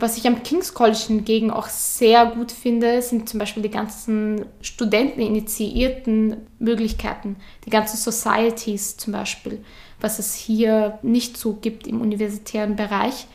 Was 0.00 0.16
ich 0.16 0.28
am 0.28 0.44
King's 0.44 0.74
College 0.74 1.04
hingegen 1.08 1.50
auch 1.50 1.66
sehr 1.66 2.26
gut 2.26 2.52
finde, 2.52 3.02
sind 3.02 3.28
zum 3.28 3.40
Beispiel 3.40 3.64
die 3.64 3.70
ganzen 3.70 4.44
studenteninitiierten 4.60 6.36
Möglichkeiten, 6.60 7.36
die 7.66 7.70
ganzen 7.70 7.96
Societies 7.96 8.96
zum 8.96 9.12
Beispiel, 9.12 9.64
was 10.00 10.20
es 10.20 10.34
hier 10.34 11.00
nicht 11.02 11.36
so 11.36 11.54
gibt 11.54 11.88
im 11.88 12.00
universitären 12.00 12.76
Bereich, 12.76 13.26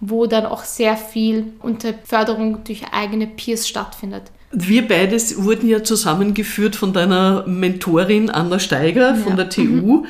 wo 0.00 0.26
dann 0.26 0.46
auch 0.46 0.64
sehr 0.64 0.96
viel 0.96 1.52
unter 1.60 1.92
Förderung 2.04 2.64
durch 2.64 2.84
eigene 2.92 3.26
Peers 3.26 3.68
stattfindet. 3.68 4.32
Wir 4.52 4.86
beides 4.86 5.42
wurden 5.42 5.68
ja 5.68 5.82
zusammengeführt 5.82 6.76
von 6.76 6.92
deiner 6.92 7.46
Mentorin 7.46 8.30
Anna 8.30 8.58
Steiger 8.58 9.16
von 9.16 9.36
ja. 9.36 9.44
der 9.44 9.50
TU. 9.50 9.62
Mhm. 9.62 10.06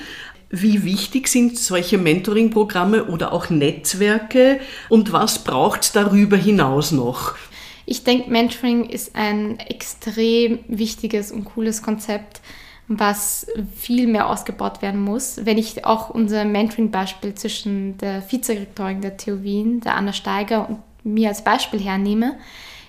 Wie 0.50 0.84
wichtig 0.84 1.26
sind 1.28 1.58
solche 1.58 1.98
Mentoring-Programme 1.98 3.06
oder 3.06 3.32
auch 3.32 3.50
Netzwerke 3.50 4.60
und 4.88 5.12
was 5.12 5.42
braucht 5.42 5.82
es 5.82 5.92
darüber 5.92 6.36
hinaus 6.36 6.92
noch? 6.92 7.34
Ich 7.84 8.04
denke, 8.04 8.30
Mentoring 8.30 8.88
ist 8.88 9.16
ein 9.16 9.58
extrem 9.58 10.60
wichtiges 10.68 11.32
und 11.32 11.44
cooles 11.44 11.82
Konzept, 11.82 12.40
was 12.88 13.46
viel 13.76 14.06
mehr 14.06 14.28
ausgebaut 14.28 14.82
werden 14.82 15.00
muss. 15.00 15.40
Wenn 15.44 15.58
ich 15.58 15.84
auch 15.84 16.10
unser 16.10 16.44
Mentoring-Beispiel 16.44 17.34
zwischen 17.34 17.98
der 17.98 18.22
Vizerektorin 18.30 19.00
der 19.00 19.16
TU 19.16 19.42
Wien, 19.42 19.80
der 19.80 19.96
Anna 19.96 20.12
Steiger 20.12 20.68
und 20.68 20.78
mir 21.02 21.28
als 21.28 21.42
Beispiel 21.42 21.80
hernehme, 21.80 22.36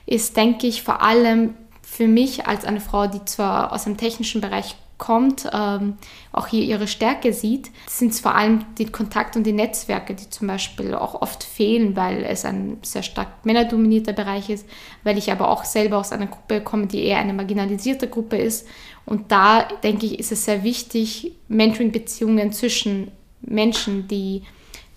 ist, 0.07 0.35
denke 0.35 0.65
ich, 0.65 0.81
vor 0.81 1.03
allem 1.03 1.53
für 1.83 2.07
mich 2.07 2.47
als 2.47 2.65
eine 2.65 2.81
Frau, 2.81 3.05
die 3.05 3.23
zwar 3.25 3.71
aus 3.71 3.83
dem 3.83 3.97
technischen 3.97 4.41
Bereich 4.41 4.75
kommt, 4.97 5.47
ähm, 5.53 5.97
auch 6.31 6.47
hier 6.47 6.63
ihre 6.63 6.87
Stärke 6.87 7.31
sieht, 7.31 7.69
sind 7.87 8.13
es 8.13 8.19
vor 8.19 8.33
allem 8.33 8.65
die 8.77 8.87
Kontakte 8.87 9.37
und 9.37 9.45
die 9.45 9.53
Netzwerke, 9.53 10.15
die 10.15 10.29
zum 10.29 10.47
Beispiel 10.47 10.95
auch 10.95 11.21
oft 11.21 11.43
fehlen, 11.43 11.95
weil 11.95 12.23
es 12.23 12.45
ein 12.45 12.77
sehr 12.81 13.03
stark 13.03 13.45
männerdominierter 13.45 14.13
Bereich 14.13 14.49
ist, 14.49 14.67
weil 15.03 15.17
ich 15.17 15.31
aber 15.31 15.49
auch 15.49 15.65
selber 15.65 15.97
aus 15.97 16.11
einer 16.11 16.27
Gruppe 16.27 16.61
komme, 16.61 16.87
die 16.87 17.03
eher 17.03 17.19
eine 17.19 17.33
marginalisierte 17.33 18.07
Gruppe 18.07 18.37
ist. 18.37 18.67
Und 19.05 19.31
da, 19.31 19.67
denke 19.83 20.07
ich, 20.07 20.19
ist 20.19 20.31
es 20.31 20.45
sehr 20.45 20.63
wichtig, 20.63 21.33
Mentoring-Beziehungen 21.47 22.51
zwischen 22.51 23.11
Menschen, 23.41 24.07
die 24.07 24.43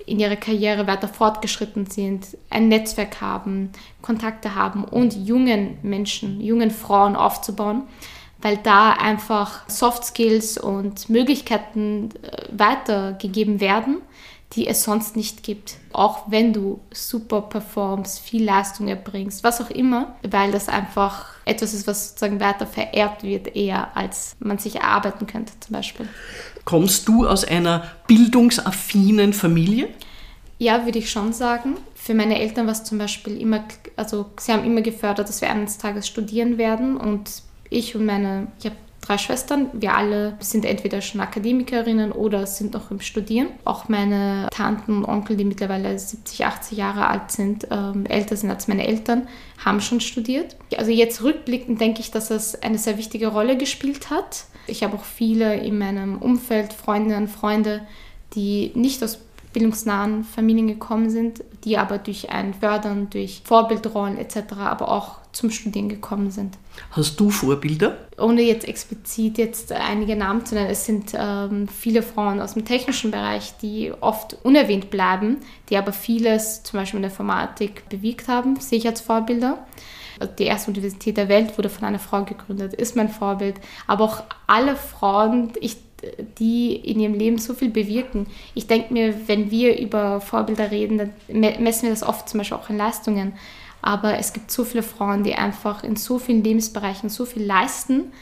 in 0.07 0.19
ihrer 0.19 0.37
Karriere 0.37 0.87
weiter 0.87 1.09
fortgeschritten 1.09 1.87
sind, 1.87 2.37
ein 2.49 2.69
Netzwerk 2.69 3.21
haben, 3.21 3.71
Kontakte 4.03 4.55
haben 4.55 4.85
und 4.85 5.15
jungen 5.15 5.79
Menschen, 5.83 6.41
jungen 6.41 6.71
Frauen 6.71 7.17
aufzubauen, 7.17 7.83
weil 8.43 8.57
da 8.59 8.93
einfach 8.93 9.69
Soft 9.69 10.05
Skills 10.05 10.59
und 10.59 11.09
Möglichkeiten 11.09 12.11
äh, 12.23 12.47
weitergegeben 12.51 13.61
werden, 13.61 13.99
die 14.55 14.67
es 14.67 14.83
sonst 14.83 15.15
nicht 15.15 15.43
gibt. 15.43 15.77
Auch 15.93 16.25
wenn 16.31 16.53
du 16.53 16.81
super 16.93 17.43
performst, 17.43 18.19
viel 18.19 18.45
Leistung 18.45 18.89
erbringst, 18.89 19.45
was 19.45 19.61
auch 19.61 19.71
immer, 19.71 20.17
weil 20.29 20.51
das 20.51 20.69
einfach 20.69 21.27
etwas 21.45 21.73
ist, 21.73 21.87
was 21.87 22.09
sozusagen 22.09 22.41
weiter 22.41 22.67
vererbt 22.67 23.23
wird, 23.23 23.55
eher 23.55 23.97
als 23.97 24.37
man 24.41 24.59
sich 24.59 24.77
erarbeiten 24.77 25.27
könnte 25.27 25.53
zum 25.61 25.75
Beispiel. 25.75 26.09
Kommst 26.65 27.09
du 27.09 27.27
aus 27.27 27.45
einer 27.45 27.85
bildungsaffinen 28.07 29.33
Familie? 29.33 29.89
Ja, 30.59 30.85
würde 30.85 30.99
ich 30.99 31.11
schon 31.11 31.33
sagen. 31.33 31.79
Für 31.95 32.15
meine 32.15 32.39
Eltern 32.39 32.67
war 32.67 32.73
es 32.73 32.85
zum 32.85 32.99
Beispiel 32.99 33.41
immer, 33.41 33.65
also 33.97 34.27
sie 34.39 34.53
haben 34.53 34.65
immer 34.65 34.83
gefördert, 34.83 35.29
dass 35.29 35.41
wir 35.41 35.51
eines 35.51 35.79
Tages 35.79 36.07
studieren 36.07 36.59
werden 36.59 36.97
und 36.97 37.43
ich 37.71 37.95
und 37.95 38.05
meine, 38.05 38.49
ich 38.59 38.67
habe 38.67 38.77
drei 39.01 39.19
Schwestern. 39.19 39.69
Wir 39.73 39.95
alle 39.95 40.37
sind 40.41 40.65
entweder 40.65 41.01
schon 41.01 41.21
Akademikerinnen 41.21 42.13
oder 42.13 42.47
sind 42.47 42.75
noch 42.75 42.91
im 42.91 43.01
Studieren. 43.01 43.49
Auch 43.65 43.89
meine 43.89 44.49
Tanten 44.53 44.99
und 44.99 45.05
Onkel, 45.05 45.37
die 45.37 45.45
mittlerweile 45.45 45.99
70, 45.99 46.45
80 46.45 46.79
Jahre 46.79 47.07
alt 47.07 47.31
sind, 47.31 47.69
ähm, 47.71 48.07
älter 48.07 48.37
sind 48.37 48.51
als 48.51 48.69
meine 48.69 48.87
Eltern, 48.87 49.29
haben 49.65 49.81
schon 49.81 50.01
studiert. 50.01 50.57
Also 50.77 50.91
jetzt 50.91 51.23
rückblickend 51.23 51.81
denke 51.81 52.01
ich, 52.01 52.11
dass 52.11 52.31
es 52.31 52.61
eine 52.63 52.79
sehr 52.79 52.99
wichtige 52.99 53.29
Rolle 53.29 53.57
gespielt 53.57 54.11
hat. 54.11 54.45
Ich 54.67 54.83
habe 54.83 54.97
auch 54.97 55.05
viele 55.05 55.57
in 55.57 55.79
meinem 55.79 56.19
Umfeld, 56.19 56.73
Freundinnen, 56.73 57.29
Freunde, 57.29 57.83
die 58.35 58.71
nicht 58.75 59.03
aus 59.03 59.19
bildungsnahen 59.53 60.25
Familien 60.25 60.69
gekommen 60.69 61.11
sind, 61.11 61.43
die 61.65 61.77
aber 61.77 61.99
durch 61.99 62.31
ein 62.31 62.55
Fördern, 62.55 63.11
durch 63.11 63.43
Vorbildrollen 63.45 64.17
etc., 64.17 64.55
aber 64.59 64.89
auch 64.91 65.21
zum 65.33 65.51
Studieren 65.51 65.89
gekommen 65.89 66.31
sind. 66.31 66.59
Hast 66.93 67.19
du 67.21 67.31
Vorbilder? 67.31 67.99
Ohne 68.19 68.43
jetzt 68.43 68.67
explizit 68.67 69.39
jetzt 69.39 69.73
einige 69.73 70.17
Namen 70.17 70.45
zu 70.45 70.55
nennen, 70.55 70.71
es 70.71 70.87
sind 70.87 71.13
ähm, 71.15 71.69
viele 71.69 72.03
Frauen 72.03 72.41
aus 72.41 72.55
dem 72.55 72.65
technischen 72.65 73.11
Bereich, 73.11 73.55
die 73.63 73.93
oft 74.01 74.37
unerwähnt 74.43 74.91
bleiben, 74.91 75.39
die 75.69 75.77
aber 75.77 75.93
vieles, 75.93 76.63
zum 76.63 76.81
Beispiel 76.81 76.99
in 76.99 77.03
der 77.03 77.11
Informatik, 77.11 77.89
bewegt 77.89 78.29
haben, 78.29 78.57
sehe 78.57 78.79
ich 78.79 78.87
als 78.87 79.01
Vorbilder. 79.01 79.67
Die 80.39 80.45
erste 80.45 80.71
Universität 80.71 81.17
der 81.17 81.29
Welt 81.29 81.57
wurde 81.57 81.71
von 81.71 81.87
einer 81.87 81.99
Frau 81.99 82.25
gegründet, 82.25 82.75
ist 82.75 82.95
mein 82.95 83.09
Vorbild. 83.09 83.57
Aber 83.87 84.05
auch 84.05 84.23
alle 84.47 84.77
Frauen, 84.77 85.53
ich 85.61 85.79
die 86.39 86.75
in 86.77 87.01
ihrem 87.01 87.15
Leben 87.15 87.39
so 87.39 87.55
viel 87.55 87.71
bewirken. 87.71 88.27
Ich 88.55 88.67
denke 88.67 88.93
mir, 88.93 89.29
wenn 89.29 89.51
wir 89.51 89.79
über 89.79 90.21
Vorbilder 90.21 90.71
reden, 90.71 90.99
dann 90.99 91.13
messen 91.29 91.83
wir 91.83 91.91
das 91.91 92.03
oft 92.03 92.29
zum 92.29 92.39
Beispiel 92.39 92.57
auch 92.57 92.71
in 92.71 92.77
Leistungen. 92.77 93.33
Aber 93.83 94.19
es 94.19 94.33
gibt 94.33 94.51
so 94.51 94.65
viele 94.65 94.83
Frauen, 94.83 95.25
die 95.25 95.35
einfach 95.35 95.85
in 95.85 95.97
so 95.97 96.19
vielen 96.19 96.45
Lebensbereichen 96.45 97.09
so 97.09 97.25
viel 97.25 97.45
leisten, 97.45 98.13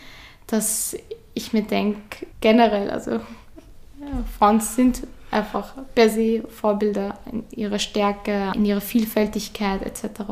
dass 0.47 0.97
ich 1.35 1.53
mir 1.53 1.63
denke, 1.63 2.27
generell, 2.41 2.91
also 2.91 3.13
ja, 3.13 4.25
Frauen 4.39 4.61
sind 4.61 5.03
einfach 5.31 5.75
per 5.95 6.09
se 6.09 6.43
Vorbilder 6.49 7.19
in 7.31 7.45
ihrer 7.51 7.79
Stärke, 7.79 8.53
in 8.55 8.65
ihrer 8.65 8.81
Vielfältigkeit 8.81 9.83
etc. 9.83 10.23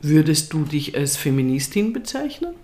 Würdest 0.00 0.52
du 0.52 0.64
dich 0.64 0.96
als 0.96 1.16
Feministin 1.16 1.92
bezeichnen? 1.92 2.54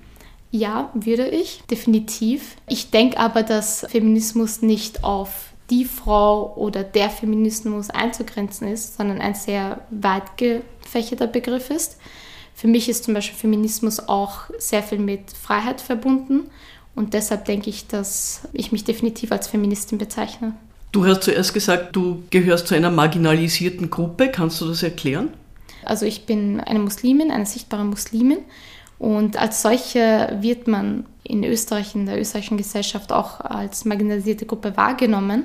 Ja, 0.57 0.93
würde 0.95 1.27
ich, 1.27 1.63
definitiv. 1.69 2.55
Ich 2.69 2.93
denke 2.93 3.19
aber, 3.19 3.43
dass 3.43 3.85
Feminismus 3.91 4.63
nicht 4.63 5.03
auf 5.03 5.47
die 5.69 5.85
Frau 5.85 6.55
oder 6.55 6.85
der 6.85 7.11
Feminismus 7.11 7.91
einzugrenzen 7.91 8.69
ist, 8.69 8.97
sondern 8.97 9.21
ein 9.21 9.35
sehr 9.35 9.81
weit 9.91 10.37
gefächerter 10.37 11.27
Begriff 11.27 11.71
ist. 11.71 11.97
Für 12.55 12.69
mich 12.69 12.89
ist 12.89 13.03
zum 13.03 13.15
Beispiel 13.15 13.37
Feminismus 13.37 13.99
auch 14.09 14.43
sehr 14.57 14.85
viel 14.85 15.01
mit 15.01 15.33
Freiheit 15.33 15.81
verbunden 15.81 16.43
und 16.95 17.15
deshalb 17.15 17.47
denke 17.47 17.69
ich, 17.69 17.89
dass 17.89 18.43
ich 18.53 18.71
mich 18.71 18.85
definitiv 18.85 19.33
als 19.33 19.49
Feministin 19.49 19.99
bezeichne. 19.99 20.55
Du 20.93 21.05
hast 21.05 21.25
zuerst 21.25 21.53
gesagt, 21.53 21.97
du 21.97 22.23
gehörst 22.31 22.69
zu 22.69 22.77
einer 22.77 22.93
marginalisierten 22.93 23.91
Gruppe. 23.91 24.29
Kannst 24.31 24.61
du 24.61 24.69
das 24.69 24.85
erklären? 24.85 25.31
Also 25.85 26.07
ich 26.07 26.27
bin 26.27 26.61
eine 26.61 26.79
Muslimin, 26.79 27.33
eine 27.33 27.45
sichtbare 27.45 27.85
Muslimin 27.85 28.39
und 29.05 29.37
als 29.37 29.61
solche 29.61 30.35
wird 30.41 30.67
man 30.67 31.05
in 31.25 31.45
Österreich, 31.45 31.95
in 31.95 32.07
der 32.07 32.19
österreichischen 32.19 32.57
Gesellschaft 32.57 33.13
auch 33.13 33.39
als 33.39 33.85
marginalisierte 33.85 34.47
Gruppe 34.47 34.79
wahrgenommen, 34.79 35.45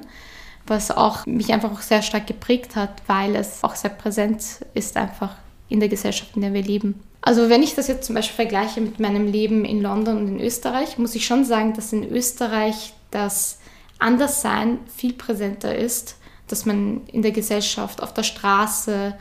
was 0.66 0.92
auch 0.92 1.26
mich 1.26 1.52
einfach 1.52 1.74
auch 1.74 1.82
sehr 1.82 2.02
stark 2.02 2.26
geprägt 2.26 2.78
hat, 2.78 3.02
weil 3.08 3.36
es 3.36 3.62
auch 3.66 3.76
sehr 3.76 3.90
präsent 3.90 4.66
ist 4.76 4.96
einfach 4.96 5.36
in 5.68 5.82
der 5.82 5.90
Gesellschaft, 5.90 6.38
in 6.38 6.42
der 6.42 6.54
wir 6.54 6.64
leben. 6.64 7.02
Also 7.20 7.50
wenn 7.50 7.62
ich 7.62 7.76
das 7.76 7.90
jetzt 7.90 8.06
zum 8.06 8.16
Beispiel 8.16 8.38
vergleiche 8.48 8.80
mit 8.80 9.02
meinem 9.02 9.30
Leben 9.30 9.66
in 9.66 9.82
London 9.82 10.20
und 10.20 10.28
in 10.30 10.40
Österreich, 10.40 10.98
muss 10.98 11.16
ich 11.16 11.26
schon 11.26 11.44
sagen, 11.44 11.74
dass 11.74 11.92
in 11.92 12.10
Österreich 12.10 12.94
das 13.12 13.60
Anderssein 13.98 14.80
viel 14.96 15.12
präsenter 15.12 15.76
ist, 15.76 16.16
dass 16.48 16.66
man 16.66 17.02
in 17.08 17.24
der 17.24 17.32
Gesellschaft, 17.32 18.02
auf 18.02 18.14
der 18.14 18.24
Straße, 18.24 19.16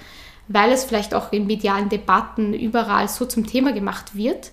weil 0.49 0.73
es 0.73 0.85
vielleicht 0.85 1.15
auch 1.15 1.33
in 1.33 1.47
medialen 1.47 1.89
Debatten 1.89 2.55
überall 2.55 3.09
so 3.09 3.27
zum 3.27 3.47
Thema 3.47 3.73
gemacht 3.73 4.17
wird, 4.17 4.53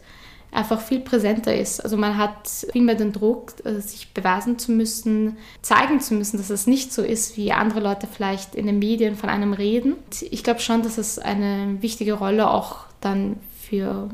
einfach 0.51 0.79
viel 0.79 0.99
präsenter 1.01 1.55
ist. 1.55 1.81
Also 1.81 1.97
man 1.97 2.17
hat 2.17 2.47
viel 2.71 2.81
mehr 2.81 2.95
den 2.95 3.11
Druck, 3.11 3.53
äh, 3.65 3.79
sich 3.81 4.13
beweisen 4.13 4.57
zu 4.57 4.71
müssen, 4.71 5.37
zeigen 5.61 5.99
zu 5.99 6.13
müssen, 6.13 6.37
dass 6.37 6.49
es 6.49 6.65
nicht 6.65 6.93
so 6.93 7.01
ist, 7.01 7.37
wie 7.37 7.51
andere 7.51 7.81
Leute 7.81 8.07
vielleicht 8.07 8.55
in 8.55 8.65
den 8.65 8.79
Medien 8.79 9.15
von 9.15 9.29
einem 9.29 9.53
reden. 9.53 9.95
Ich 10.31 10.43
glaube 10.43 10.61
schon, 10.61 10.81
dass 10.81 10.97
es 10.97 11.19
eine 11.19 11.77
wichtige 11.81 12.13
Rolle 12.13 12.49
auch 12.49 12.85
dann 13.01 13.37
für 13.61 14.09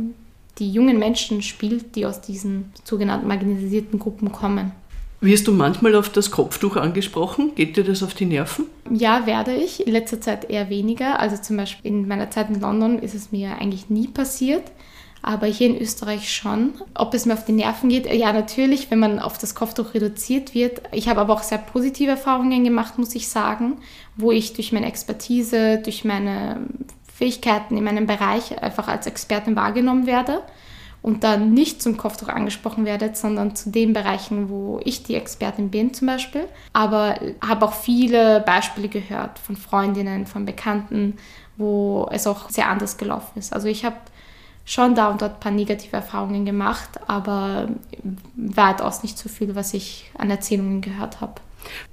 die 0.57 0.71
jungen 0.71 0.99
Menschen 0.99 1.41
spielt, 1.41 1.95
die 1.95 2.05
aus 2.05 2.21
diesen 2.21 2.73
sogenannten 2.83 3.27
marginalisierten 3.27 3.99
Gruppen 3.99 4.31
kommen. 4.31 4.71
Wirst 5.23 5.47
du 5.47 5.51
manchmal 5.51 5.93
auf 5.93 6.09
das 6.09 6.31
Kopftuch 6.31 6.77
angesprochen? 6.77 7.53
Geht 7.53 7.77
dir 7.77 7.83
das 7.83 8.01
auf 8.01 8.15
die 8.15 8.25
Nerven? 8.25 8.65
Ja, 8.89 9.27
werde 9.27 9.53
ich. 9.53 9.85
In 9.85 9.93
letzter 9.93 10.19
Zeit 10.19 10.49
eher 10.49 10.71
weniger. 10.71 11.19
Also 11.19 11.37
zum 11.37 11.57
Beispiel 11.57 11.91
in 11.91 12.07
meiner 12.07 12.31
Zeit 12.31 12.49
in 12.49 12.59
London 12.59 12.97
ist 12.97 13.13
es 13.13 13.31
mir 13.31 13.55
eigentlich 13.61 13.91
nie 13.91 14.07
passiert. 14.07 14.63
Aber 15.21 15.45
hier 15.45 15.67
in 15.67 15.79
Österreich 15.79 16.33
schon. 16.33 16.73
Ob 16.95 17.13
es 17.13 17.27
mir 17.27 17.33
auf 17.33 17.45
die 17.45 17.51
Nerven 17.51 17.89
geht? 17.89 18.11
Ja, 18.11 18.33
natürlich, 18.33 18.89
wenn 18.89 18.97
man 18.97 19.19
auf 19.19 19.37
das 19.37 19.53
Kopftuch 19.53 19.93
reduziert 19.93 20.55
wird. 20.55 20.81
Ich 20.91 21.07
habe 21.07 21.21
aber 21.21 21.33
auch 21.33 21.43
sehr 21.43 21.59
positive 21.59 22.09
Erfahrungen 22.09 22.63
gemacht, 22.63 22.97
muss 22.97 23.13
ich 23.13 23.27
sagen, 23.27 23.77
wo 24.15 24.31
ich 24.31 24.53
durch 24.53 24.71
meine 24.71 24.87
Expertise, 24.87 25.77
durch 25.83 26.03
meine 26.03 26.61
Fähigkeiten 27.13 27.77
in 27.77 27.83
meinem 27.83 28.07
Bereich 28.07 28.59
einfach 28.63 28.87
als 28.87 29.05
Expertin 29.05 29.55
wahrgenommen 29.55 30.07
werde 30.07 30.41
und 31.01 31.23
dann 31.23 31.53
nicht 31.53 31.81
zum 31.81 31.97
Kopftuch 31.97 32.27
angesprochen 32.27 32.85
werde, 32.85 33.11
sondern 33.13 33.55
zu 33.55 33.71
den 33.71 33.93
Bereichen, 33.93 34.49
wo 34.49 34.79
ich 34.83 35.03
die 35.03 35.15
Expertin 35.15 35.71
bin 35.71 35.93
zum 35.93 36.07
Beispiel. 36.07 36.47
Aber 36.73 37.15
habe 37.45 37.65
auch 37.65 37.73
viele 37.73 38.41
Beispiele 38.41 38.87
gehört 38.87 39.39
von 39.39 39.55
Freundinnen, 39.55 40.27
von 40.27 40.45
Bekannten, 40.45 41.17
wo 41.57 42.07
es 42.11 42.27
auch 42.27 42.49
sehr 42.49 42.67
anders 42.67 42.97
gelaufen 42.97 43.39
ist. 43.39 43.51
Also 43.51 43.67
ich 43.67 43.83
habe 43.83 43.97
schon 44.63 44.93
da 44.93 45.09
und 45.09 45.21
dort 45.21 45.33
ein 45.35 45.39
paar 45.39 45.51
negative 45.51 45.95
Erfahrungen 45.95 46.45
gemacht, 46.45 46.89
aber 47.07 47.69
weitaus 48.35 49.01
nicht 49.01 49.17
so 49.17 49.27
viel, 49.27 49.55
was 49.55 49.73
ich 49.73 50.11
an 50.17 50.29
Erzählungen 50.29 50.81
gehört 50.81 51.19
habe. 51.19 51.41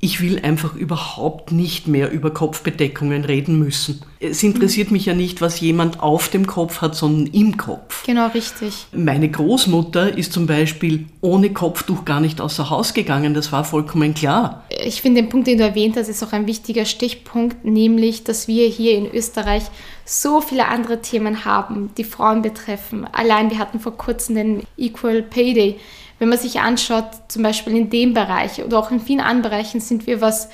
Ich 0.01 0.21
will 0.21 0.41
einfach 0.41 0.75
überhaupt 0.75 1.53
nicht 1.53 1.89
mehr 1.89 2.11
über 2.11 2.31
Kopfbedeckungen 2.31 3.25
reden 3.25 3.59
müssen. 3.59 4.03
Es 4.21 4.43
interessiert 4.43 4.91
mich 4.91 5.07
ja 5.07 5.15
nicht, 5.15 5.41
was 5.41 5.61
jemand 5.61 6.01
auf 6.01 6.29
dem 6.29 6.47
Kopf 6.47 6.81
hat, 6.81 6.97
sondern 6.97 7.27
im 7.33 7.57
Kopf. 7.57 8.05
Genau, 8.05 8.29
richtig. 8.29 8.87
Meine 8.93 9.29
Großmutter 9.31 10.17
ist 10.17 10.33
zum 10.33 10.47
Beispiel 10.47 11.07
ohne 11.21 11.51
Kopftuch 11.51 12.05
gar 12.05 12.21
nicht 12.21 12.41
außer 12.41 12.71
Haus 12.71 12.95
gegangen, 12.95 13.35
das 13.35 13.53
war 13.53 13.65
vollkommen 13.65 14.15
klar. 14.15 14.65
Ich 14.85 15.03
finde 15.03 15.23
den 15.23 15.29
Punkt, 15.29 15.47
den 15.47 15.59
du 15.59 15.65
erwähnt 15.65 15.97
hast, 15.97 16.09
ist 16.09 16.23
auch 16.23 16.33
ein 16.33 16.47
wichtiger 16.47 16.85
Stichpunkt, 16.85 17.65
nämlich, 17.65 18.25
dass 18.25 18.49
wir 18.49 18.69
hier 18.69 18.97
in 18.97 19.11
Österreich 19.11 19.65
so 20.05 20.41
viele 20.41 20.69
andere 20.69 21.01
Themen 21.03 21.45
haben, 21.45 21.91
die 21.97 22.05
Frauen 22.05 22.43
betreffen. 22.43 23.07
Allein 23.13 23.51
wir 23.51 23.59
hatten 23.59 23.79
vor 23.79 23.97
kurzem 23.97 24.35
den 24.37 24.63
Equal 24.77 25.23
Pay 25.23 25.55
Day 25.55 25.77
wenn 26.19 26.29
man 26.29 26.39
sich 26.39 26.61
anschaut, 26.61 27.07
zum 27.29 27.43
Beispiel 27.43 27.77
in 27.77 27.91
dem 27.91 28.15
Bereich 28.15 28.63
oder 28.65 28.79
auch 28.79 28.91
in 28.91 29.01
vielen 29.01 29.21
anderen 29.21 29.43
Bereichen 29.43 29.81
sind 29.81 30.07
wir, 30.07 30.21
was 30.21 30.49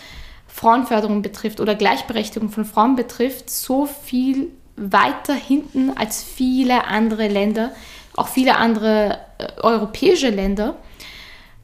Frauenförderung 0.46 1.22
betrifft 1.22 1.60
oder 1.60 1.74
Gleichberechtigung 1.74 2.50
von 2.50 2.64
Frauen 2.64 2.96
betrifft, 2.96 3.50
so 3.50 3.86
viel 3.86 4.52
weiter 4.76 5.34
hinten 5.34 5.90
als 5.96 6.22
viele 6.22 6.84
andere 6.84 7.28
Länder, 7.28 7.72
auch 8.16 8.28
viele 8.28 8.56
andere 8.56 9.18
äh, 9.38 9.60
europäische 9.60 10.30
Länder, 10.30 10.76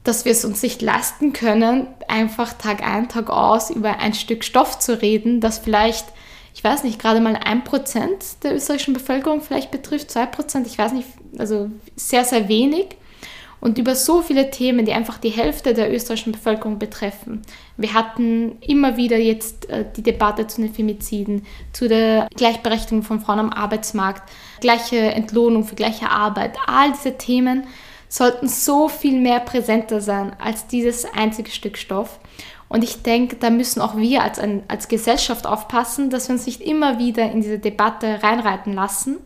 dass 0.03 0.25
wir 0.25 0.31
es 0.31 0.43
uns 0.43 0.63
nicht 0.63 0.81
leisten 0.81 1.31
können, 1.31 1.87
einfach 2.07 2.53
Tag 2.53 2.83
ein, 2.83 3.07
Tag 3.07 3.29
aus 3.29 3.69
über 3.69 3.99
ein 3.99 4.13
Stück 4.13 4.43
Stoff 4.43 4.79
zu 4.79 5.01
reden, 5.01 5.41
das 5.41 5.59
vielleicht, 5.59 6.05
ich 6.53 6.63
weiß 6.63 6.83
nicht, 6.83 6.99
gerade 6.99 7.21
mal 7.21 7.35
ein 7.35 7.63
Prozent 7.63 8.43
der 8.43 8.55
österreichischen 8.55 8.93
Bevölkerung 8.93 9.41
vielleicht 9.41 9.71
betrifft, 9.71 10.09
zwei 10.09 10.25
Prozent, 10.25 10.67
ich 10.67 10.77
weiß 10.77 10.93
nicht, 10.93 11.07
also 11.37 11.69
sehr, 11.95 12.25
sehr 12.25 12.47
wenig 12.47 12.97
und 13.61 13.77
über 13.77 13.95
so 13.95 14.21
viele 14.21 14.49
Themen, 14.49 14.85
die 14.85 14.91
einfach 14.91 15.19
die 15.19 15.29
Hälfte 15.29 15.73
der 15.73 15.93
österreichischen 15.93 16.33
Bevölkerung 16.33 16.79
betreffen. 16.79 17.43
Wir 17.77 17.93
hatten 17.93 18.57
immer 18.59 18.97
wieder 18.97 19.17
jetzt 19.17 19.69
äh, 19.69 19.85
die 19.95 20.03
Debatte 20.03 20.47
zu 20.47 20.61
den 20.61 20.73
Femiziden, 20.73 21.45
zu 21.71 21.87
der 21.87 22.27
Gleichberechtigung 22.35 23.03
von 23.03 23.21
Frauen 23.21 23.39
am 23.39 23.53
Arbeitsmarkt, 23.53 24.23
gleiche 24.59 24.97
Entlohnung 24.97 25.63
für 25.63 25.75
gleiche 25.75 26.09
Arbeit. 26.09 26.57
All 26.65 26.91
diese 26.91 27.17
Themen 27.17 27.65
sollten 28.09 28.49
so 28.49 28.89
viel 28.89 29.21
mehr 29.21 29.39
präsenter 29.39 30.01
sein 30.01 30.35
als 30.37 30.67
dieses 30.67 31.05
einzige 31.05 31.51
Stück 31.51 31.77
Stoff. 31.77 32.19
Und 32.67 32.83
ich 32.83 33.03
denke, 33.03 33.35
da 33.35 33.49
müssen 33.49 33.81
auch 33.81 33.95
wir 33.95 34.23
als, 34.23 34.39
ein, 34.39 34.63
als 34.69 34.87
Gesellschaft 34.87 35.45
aufpassen, 35.45 36.09
dass 36.09 36.29
wir 36.29 36.33
uns 36.33 36.45
nicht 36.45 36.61
immer 36.61 36.99
wieder 36.99 37.29
in 37.31 37.41
diese 37.41 37.59
Debatte 37.59 38.23
reinreiten 38.23 38.73
lassen, 38.73 39.17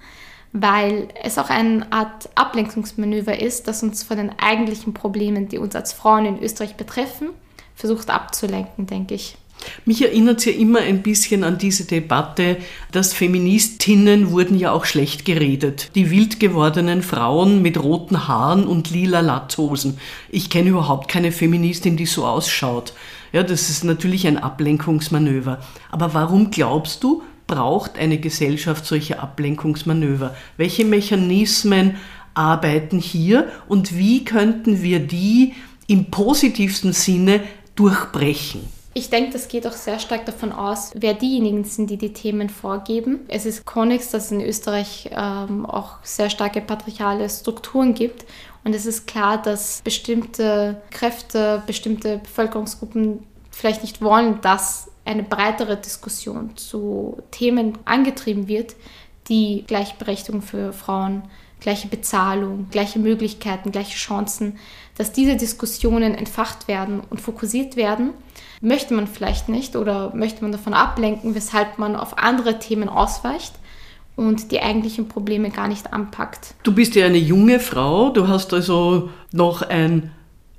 weil 0.57 1.09
es 1.21 1.37
auch 1.37 1.49
eine 1.49 1.91
Art 1.91 2.29
Ablenkungsmanöver 2.35 3.37
ist, 3.39 3.67
das 3.67 3.83
uns 3.83 4.03
von 4.03 4.15
den 4.15 4.31
eigentlichen 4.39 4.93
Problemen, 4.93 5.49
die 5.49 5.57
uns 5.57 5.75
als 5.75 5.91
Frauen 5.91 6.25
in 6.25 6.41
Österreich 6.41 6.75
betreffen, 6.75 7.31
versucht 7.75 8.09
abzulenken, 8.09 8.87
denke 8.87 9.15
ich. 9.15 9.35
Mich 9.83 10.01
erinnert 10.01 10.39
es 10.39 10.45
ja 10.45 10.53
immer 10.53 10.79
ein 10.79 11.01
bisschen 11.01 11.43
an 11.43 11.57
diese 11.57 11.85
Debatte, 11.85 12.57
dass 12.91 13.13
Feministinnen 13.13 14.31
wurden 14.31 14.57
ja 14.57 14.71
auch 14.71 14.85
schlecht 14.85 15.25
geredet. 15.25 15.91
Die 15.95 16.09
wild 16.09 16.39
gewordenen 16.39 17.01
Frauen 17.01 17.61
mit 17.61 17.81
roten 17.81 18.27
Haaren 18.27 18.65
und 18.65 18.91
lila 18.91 19.19
Latzhosen. 19.19 19.97
Ich 20.29 20.49
kenne 20.49 20.69
überhaupt 20.69 21.09
keine 21.09 21.33
Feministin, 21.33 21.97
die 21.97 22.05
so 22.05 22.25
ausschaut. 22.25 22.93
Ja, 23.33 23.43
das 23.43 23.69
ist 23.69 23.83
natürlich 23.83 24.27
ein 24.27 24.37
Ablenkungsmanöver. 24.37 25.59
Aber 25.91 26.13
warum 26.13 26.51
glaubst 26.51 27.03
du, 27.03 27.23
braucht 27.47 27.97
eine 27.97 28.17
Gesellschaft 28.17 28.86
solche 28.86 29.19
Ablenkungsmanöver? 29.19 30.36
Welche 30.58 30.86
Mechanismen 30.86 31.95
arbeiten 32.34 32.99
hier 32.99 33.49
und 33.67 33.97
wie 33.97 34.25
könnten 34.25 34.81
wir 34.81 34.99
die 34.99 35.53
im 35.88 36.12
positivsten 36.12 36.93
Sinne 36.93 37.41
durchbrechen? 37.75 38.62
Ich 38.97 39.10
denke, 39.10 39.34
das 39.34 39.49
geht 39.49 39.67
auch 39.67 39.73
sehr 39.73 39.99
stark 39.99 40.25
davon 40.25 40.53
aus, 40.53 40.91
wer 40.95 41.13
diejenigen 41.13 41.65
sind, 41.65 41.89
die 41.89 41.97
die 41.97 42.13
Themen 42.13 42.49
vorgeben. 42.49 43.19
Es 43.27 43.45
ist 43.45 43.65
Konix, 43.65 44.10
dass 44.12 44.27
es 44.27 44.31
in 44.31 44.39
Österreich 44.39 45.10
ähm, 45.12 45.65
auch 45.65 45.97
sehr 46.01 46.29
starke 46.29 46.62
patriarchale 46.62 47.29
Strukturen 47.29 47.93
gibt. 47.93 48.25
Und 48.63 48.73
es 48.73 48.86
ist 48.86 49.05
klar, 49.05 49.41
dass 49.41 49.81
bestimmte 49.84 50.81
Kräfte, 50.91 51.62
bestimmte 51.67 52.19
Bevölkerungsgruppen 52.19 53.19
vielleicht 53.51 53.81
nicht 53.81 54.01
wollen, 54.01 54.39
dass 54.39 54.89
eine 55.05 55.23
breitere 55.23 55.77
Diskussion 55.77 56.57
zu 56.57 57.21
Themen 57.31 57.77
angetrieben 57.85 58.47
wird, 58.47 58.75
die 59.29 59.63
Gleichberechtigung 59.67 60.41
für 60.41 60.73
Frauen, 60.73 61.23
gleiche 61.59 61.87
Bezahlung, 61.87 62.67
gleiche 62.69 62.99
Möglichkeiten, 62.99 63.71
gleiche 63.71 63.97
Chancen, 63.97 64.57
dass 64.97 65.11
diese 65.11 65.35
Diskussionen 65.35 66.15
entfacht 66.15 66.67
werden 66.67 67.01
und 67.09 67.21
fokussiert 67.21 67.75
werden 67.75 68.11
möchte 68.61 68.93
man 68.93 69.07
vielleicht 69.07 69.49
nicht 69.49 69.75
oder 69.75 70.13
möchte 70.15 70.41
man 70.41 70.51
davon 70.51 70.73
ablenken, 70.73 71.35
weshalb 71.35 71.77
man 71.77 71.95
auf 71.95 72.17
andere 72.17 72.59
Themen 72.59 72.89
ausweicht 72.89 73.53
und 74.15 74.51
die 74.51 74.61
eigentlichen 74.61 75.07
Probleme 75.07 75.49
gar 75.49 75.67
nicht 75.67 75.93
anpackt. 75.93 76.55
Du 76.63 76.73
bist 76.73 76.95
ja 76.95 77.05
eine 77.05 77.17
junge 77.17 77.59
Frau, 77.59 78.09
du 78.09 78.27
hast 78.27 78.53
also 78.53 79.09
noch 79.31 79.61
ein 79.61 80.11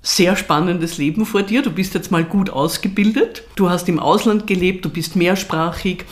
sehr 0.06 0.36
spannendes 0.36 0.98
Leben 0.98 1.26
vor 1.26 1.42
dir. 1.42 1.62
Du 1.62 1.70
bist 1.70 1.94
jetzt 1.94 2.12
mal 2.12 2.24
gut 2.24 2.48
ausgebildet, 2.48 3.42
du 3.56 3.68
hast 3.68 3.88
im 3.88 3.98
Ausland 3.98 4.46
gelebt, 4.46 4.84
du 4.84 4.88
bist 4.88 5.16
mehrsprachig. 5.16 6.04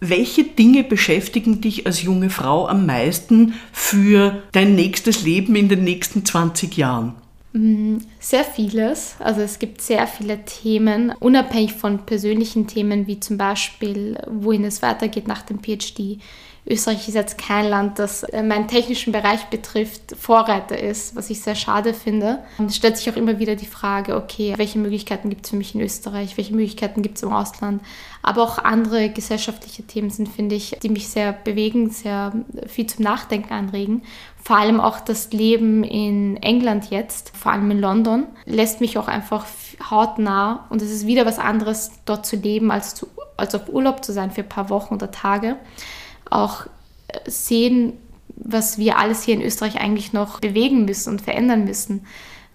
Welche 0.00 0.44
Dinge 0.44 0.82
beschäftigen 0.82 1.60
dich 1.60 1.86
als 1.86 2.02
junge 2.02 2.30
Frau 2.30 2.66
am 2.66 2.86
meisten 2.86 3.54
für 3.72 4.42
dein 4.52 4.74
nächstes 4.74 5.22
Leben 5.22 5.54
in 5.54 5.68
den 5.68 5.84
nächsten 5.84 6.24
20 6.24 6.76
Jahren? 6.76 7.14
Mm, 7.52 7.98
sehr 8.18 8.44
vieles. 8.44 9.14
Also 9.20 9.42
es 9.42 9.58
gibt 9.58 9.80
sehr 9.82 10.06
viele 10.08 10.44
Themen, 10.44 11.12
unabhängig 11.20 11.74
von 11.74 12.06
persönlichen 12.06 12.66
Themen, 12.66 13.06
wie 13.06 13.20
zum 13.20 13.36
Beispiel, 13.36 14.18
wohin 14.26 14.64
es 14.64 14.82
weitergeht 14.82 15.28
nach 15.28 15.42
dem 15.42 15.60
PhD. 15.60 16.18
Österreich 16.66 17.08
ist 17.08 17.14
jetzt 17.14 17.38
kein 17.38 17.68
Land, 17.68 17.98
das 17.98 18.22
äh, 18.22 18.42
meinen 18.42 18.68
technischen 18.68 19.12
Bereich 19.12 19.46
betrifft, 19.46 20.14
Vorreiter 20.18 20.78
ist, 20.78 21.16
was 21.16 21.30
ich 21.30 21.40
sehr 21.40 21.54
schade 21.54 21.94
finde. 21.94 22.40
Es 22.64 22.76
stellt 22.76 22.96
sich 22.96 23.10
auch 23.10 23.16
immer 23.16 23.38
wieder 23.38 23.56
die 23.56 23.66
Frage, 23.66 24.16
okay, 24.16 24.54
welche 24.56 24.78
Möglichkeiten 24.78 25.30
gibt 25.30 25.46
es 25.46 25.50
für 25.50 25.56
mich 25.56 25.74
in 25.74 25.80
Österreich, 25.80 26.36
welche 26.36 26.54
Möglichkeiten 26.54 27.02
gibt 27.02 27.16
es 27.16 27.22
im 27.22 27.32
Ausland. 27.32 27.82
Aber 28.22 28.42
auch 28.42 28.58
andere 28.58 29.08
gesellschaftliche 29.08 29.84
Themen 29.84 30.10
sind, 30.10 30.28
finde 30.28 30.54
ich, 30.54 30.76
die 30.82 30.90
mich 30.90 31.08
sehr 31.08 31.32
bewegen, 31.32 31.90
sehr 31.90 32.32
viel 32.66 32.86
zum 32.86 33.04
Nachdenken 33.04 33.52
anregen. 33.54 34.02
Vor 34.42 34.56
allem 34.56 34.80
auch 34.80 35.00
das 35.00 35.32
Leben 35.32 35.82
in 35.82 36.36
England 36.36 36.90
jetzt, 36.90 37.34
vor 37.36 37.52
allem 37.52 37.70
in 37.70 37.80
London, 37.80 38.26
lässt 38.44 38.80
mich 38.80 38.98
auch 38.98 39.08
einfach 39.08 39.46
hautnah 39.90 40.66
und 40.68 40.82
es 40.82 40.90
ist 40.90 41.06
wieder 41.06 41.24
was 41.24 41.38
anderes, 41.38 41.92
dort 42.04 42.26
zu 42.26 42.36
leben, 42.36 42.70
als, 42.70 42.94
zu, 42.94 43.06
als 43.38 43.54
auf 43.54 43.68
Urlaub 43.70 44.04
zu 44.04 44.12
sein 44.12 44.30
für 44.30 44.42
ein 44.42 44.48
paar 44.48 44.68
Wochen 44.68 44.94
oder 44.94 45.10
Tage 45.10 45.56
auch 46.30 46.66
äh, 47.08 47.30
sehen, 47.30 47.94
was 48.36 48.78
wir 48.78 48.98
alles 48.98 49.22
hier 49.22 49.34
in 49.34 49.42
Österreich 49.42 49.80
eigentlich 49.80 50.12
noch 50.12 50.40
bewegen 50.40 50.84
müssen 50.84 51.10
und 51.10 51.20
verändern 51.20 51.64
müssen, 51.64 52.06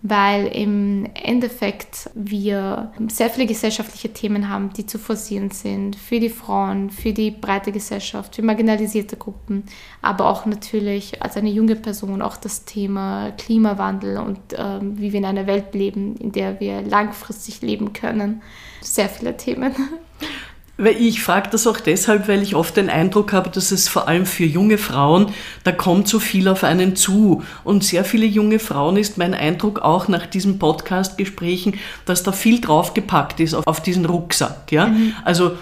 weil 0.01 0.47
im 0.47 1.07
Endeffekt 1.15 2.09
wir 2.13 2.91
sehr 3.07 3.29
viele 3.29 3.47
gesellschaftliche 3.47 4.13
Themen 4.13 4.49
haben, 4.49 4.71
die 4.71 4.85
zu 4.85 4.99
forcieren 4.99 5.49
sind 5.49 5.95
für 5.95 6.19
die 6.19 6.29
Frauen, 6.29 6.91
für 6.91 7.11
die 7.11 7.31
breite 7.31 7.71
Gesellschaft, 7.71 8.35
für 8.35 8.43
marginalisierte 8.43 9.17
Gruppen, 9.17 9.63
aber 10.01 10.27
auch 10.27 10.45
natürlich 10.45 11.23
als 11.23 11.37
eine 11.37 11.49
junge 11.49 11.75
Person 11.75 12.21
auch 12.21 12.37
das 12.37 12.65
Thema 12.65 13.31
Klimawandel 13.31 14.17
und 14.17 14.53
äh, 14.53 14.79
wie 14.81 15.11
wir 15.11 15.19
in 15.19 15.25
einer 15.25 15.47
Welt 15.47 15.73
leben, 15.73 16.15
in 16.17 16.31
der 16.31 16.59
wir 16.59 16.81
langfristig 16.81 17.61
leben 17.61 17.93
können. 17.93 18.43
Sehr 18.81 19.09
viele 19.09 19.35
Themen. 19.37 19.73
Weil 20.77 20.97
ich 20.97 21.21
frage 21.21 21.49
das 21.51 21.67
auch 21.67 21.79
deshalb, 21.79 22.27
weil 22.27 22.43
ich 22.43 22.53
oft 22.53 22.75
den 22.75 22.89
Eindruck 22.89 23.31
habe, 23.31 23.49
dass 23.49 23.71
es 23.71 23.87
vor 23.87 24.09
allem 24.09 24.25
für 24.25 24.43
junge 24.43 24.77
Frauen, 24.77 25.27
da 25.63 25.71
kommt 25.71 26.09
so 26.09 26.19
viel 26.19 26.49
auf 26.49 26.65
einen 26.65 26.97
zu. 26.97 27.43
Und 27.63 27.83
sehr 27.85 28.03
viele 28.03 28.25
junge 28.25 28.59
Frauen 28.59 28.97
ist 28.97 29.17
mein 29.17 29.33
Eindruck 29.33 29.79
auch 29.79 30.09
nach 30.09 30.25
diesen 30.25 30.59
Podcast-Gesprächen, 30.59 31.75
dass 32.05 32.23
da 32.23 32.33
viel 32.33 32.59
draufgepackt 32.59 33.39
ist 33.39 33.53
auf, 33.53 33.65
auf 33.65 33.81
diesen 33.81 34.05
Rucksack. 34.05 34.71
Ja? 34.71 34.87
Mhm. 34.87 35.13
Also 35.23 35.53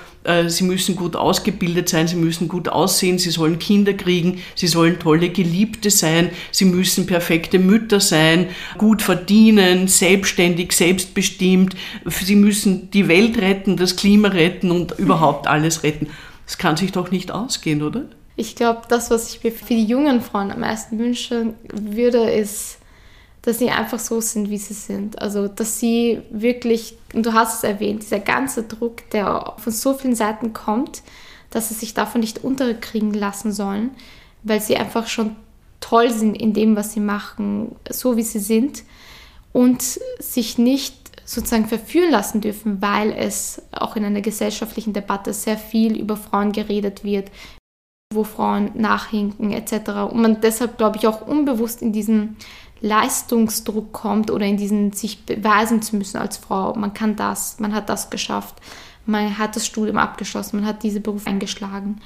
sie 0.47 0.63
müssen 0.63 0.95
gut 0.95 1.15
ausgebildet 1.15 1.89
sein, 1.89 2.07
sie 2.07 2.15
müssen 2.15 2.47
gut 2.47 2.69
aussehen, 2.69 3.19
sie 3.19 3.29
sollen 3.29 3.59
Kinder 3.59 3.93
kriegen, 3.93 4.41
sie 4.55 4.67
sollen 4.67 4.99
tolle 4.99 5.29
Geliebte 5.29 5.89
sein, 5.89 6.29
sie 6.51 6.65
müssen 6.65 7.05
perfekte 7.05 7.59
Mütter 7.59 7.99
sein, 7.99 8.47
gut 8.77 9.01
verdienen, 9.01 9.87
selbstständig, 9.87 10.71
selbstbestimmt, 10.71 11.75
sie 12.05 12.35
müssen 12.35 12.89
die 12.91 13.07
Welt 13.07 13.37
retten, 13.37 13.75
das 13.75 13.95
Klima 13.95 14.29
retten 14.29 14.71
und 14.71 14.97
überhaupt 14.97 15.47
alles 15.47 15.83
retten. 15.83 16.07
Das 16.45 16.57
kann 16.57 16.77
sich 16.77 16.91
doch 16.91 17.11
nicht 17.11 17.31
ausgehen, 17.31 17.81
oder? 17.81 18.05
Ich 18.35 18.55
glaube, 18.55 18.81
das, 18.89 19.11
was 19.11 19.33
ich 19.33 19.43
mir 19.43 19.51
für 19.51 19.65
die 19.65 19.85
jungen 19.85 20.21
Frauen 20.21 20.51
am 20.51 20.61
meisten 20.61 20.97
wünschen 20.97 21.53
würde, 21.71 22.29
ist 22.31 22.79
dass 23.43 23.59
sie 23.59 23.69
einfach 23.69 23.99
so 23.99 24.21
sind, 24.21 24.49
wie 24.49 24.57
sie 24.57 24.73
sind. 24.73 25.21
Also, 25.21 25.47
dass 25.47 25.79
sie 25.79 26.21
wirklich, 26.31 26.97
und 27.13 27.25
du 27.25 27.33
hast 27.33 27.57
es 27.57 27.63
erwähnt, 27.63 28.01
dieser 28.01 28.19
ganze 28.19 28.63
Druck, 28.63 29.09
der 29.11 29.53
von 29.57 29.71
so 29.71 29.93
vielen 29.93 30.15
Seiten 30.15 30.53
kommt, 30.53 31.03
dass 31.49 31.69
sie 31.69 31.75
sich 31.75 31.93
davon 31.93 32.21
nicht 32.21 32.43
unterkriegen 32.43 33.13
lassen 33.13 33.51
sollen, 33.51 33.91
weil 34.43 34.61
sie 34.61 34.77
einfach 34.77 35.07
schon 35.07 35.35
toll 35.81 36.09
sind 36.09 36.35
in 36.35 36.53
dem, 36.53 36.75
was 36.75 36.93
sie 36.93 37.01
machen, 37.01 37.75
so 37.89 38.15
wie 38.15 38.23
sie 38.23 38.39
sind 38.39 38.83
und 39.51 39.99
sich 40.19 40.57
nicht 40.57 40.95
sozusagen 41.25 41.67
verführen 41.67 42.11
lassen 42.11 42.39
dürfen, 42.39 42.81
weil 42.81 43.11
es 43.11 43.61
auch 43.71 43.95
in 43.97 44.05
einer 44.05 44.21
gesellschaftlichen 44.21 44.93
Debatte 44.93 45.33
sehr 45.33 45.57
viel 45.57 45.97
über 45.99 46.15
Frauen 46.15 46.53
geredet 46.53 47.03
wird, 47.03 47.29
wo 48.13 48.23
Frauen 48.23 48.71
nachhinken 48.75 49.51
etc. 49.51 50.11
Und 50.11 50.21
man 50.21 50.41
deshalb, 50.41 50.77
glaube 50.77 50.97
ich, 50.97 51.07
auch 51.07 51.25
unbewusst 51.25 51.81
in 51.81 51.91
diesen 51.91 52.37
Leistungsdruck 52.83 53.93
kommt 53.93 54.29
oder 54.29 54.45
in 54.45 54.57
diesen 54.57 54.91
sich 54.91 55.25
beweisen 55.25 55.81
zu 55.81 55.95
müssen 55.95 56.17
als 56.17 56.35
Frau. 56.35 56.75
Man 56.75 56.93
kann 56.93 57.15
das, 57.15 57.57
man 57.59 57.73
hat 57.73 57.87
das 57.87 58.09
geschafft, 58.09 58.55
man 59.05 59.37
hat 59.37 59.55
das 59.55 59.65
Studium 59.65 59.97
abgeschlossen, 59.97 60.57
man 60.57 60.65
hat 60.65 60.83
diese 60.83 60.99
Beruf 60.99 61.25
eingeschlagen. 61.25 62.01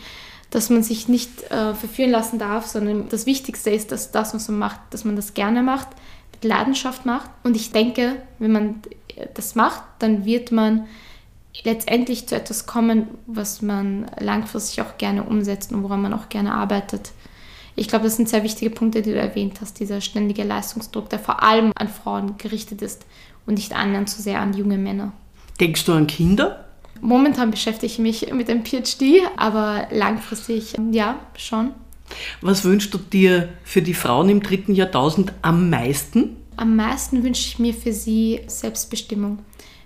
Dass 0.51 0.69
man 0.69 0.83
sich 0.83 1.07
nicht 1.07 1.51
äh, 1.51 1.73
verführen 1.73 2.11
lassen 2.11 2.37
darf, 2.37 2.67
sondern 2.67 3.09
das 3.09 3.25
Wichtigste 3.25 3.71
ist, 3.71 3.91
dass 3.91 4.11
das, 4.11 4.35
was 4.35 4.47
man 4.49 4.59
macht, 4.59 4.79
dass 4.91 5.03
man 5.03 5.15
das 5.15 5.33
gerne 5.33 5.63
macht, 5.63 5.87
mit 6.31 6.43
Leidenschaft 6.43 7.07
macht. 7.07 7.29
Und 7.43 7.55
ich 7.55 7.71
denke, 7.71 8.21
wenn 8.37 8.51
man 8.51 8.81
das 9.33 9.55
macht, 9.55 9.81
dann 9.97 10.25
wird 10.25 10.51
man 10.51 10.85
letztendlich 11.63 12.27
zu 12.27 12.35
etwas 12.35 12.67
kommen, 12.67 13.07
was 13.25 13.63
man 13.63 14.11
langfristig 14.19 14.83
auch 14.83 14.99
gerne 14.99 15.23
umsetzt 15.23 15.71
und 15.71 15.81
woran 15.81 16.03
man 16.03 16.13
auch 16.13 16.29
gerne 16.29 16.53
arbeitet 16.53 17.11
ich 17.77 17.87
glaube, 17.87 18.05
das 18.05 18.15
sind 18.15 18.27
sehr 18.27 18.43
wichtige 18.43 18.71
Punkte, 18.71 19.03
die 19.03 19.11
du 19.11 19.19
erwähnt 19.19 19.61
hast. 19.61 19.79
Dieser 19.79 20.01
ständige 20.01 20.43
Leistungsdruck, 20.43 21.09
der 21.09 21.19
vor 21.19 21.43
allem 21.43 21.71
an 21.75 21.87
Frauen 21.87 22.37
gerichtet 22.37 22.81
ist 22.81 23.05
und 23.45 23.53
nicht 23.53 23.73
annähernd 23.73 24.09
zu 24.09 24.21
sehr 24.21 24.41
an 24.41 24.55
junge 24.55 24.79
Männer. 24.79 25.13
Denkst 25.59 25.85
du 25.85 25.93
an 25.93 26.07
Kinder? 26.07 26.65
Momentan 27.01 27.51
beschäftige 27.51 27.85
ich 27.85 27.99
mich 27.99 28.33
mit 28.33 28.47
dem 28.47 28.65
PhD, 28.65 29.21
aber 29.35 29.87
langfristig 29.91 30.73
ja, 30.91 31.19
schon. 31.35 31.71
Was 32.41 32.63
wünschst 32.63 32.91
du 32.95 32.97
dir 32.97 33.49
für 33.63 33.83
die 33.83 33.93
Frauen 33.93 34.29
im 34.29 34.41
dritten 34.41 34.73
Jahrtausend 34.73 35.33
am 35.43 35.69
meisten? 35.69 36.37
Am 36.55 36.75
meisten 36.75 37.23
wünsche 37.23 37.47
ich 37.47 37.59
mir 37.59 37.75
für 37.75 37.93
sie 37.93 38.41
Selbstbestimmung. 38.47 39.39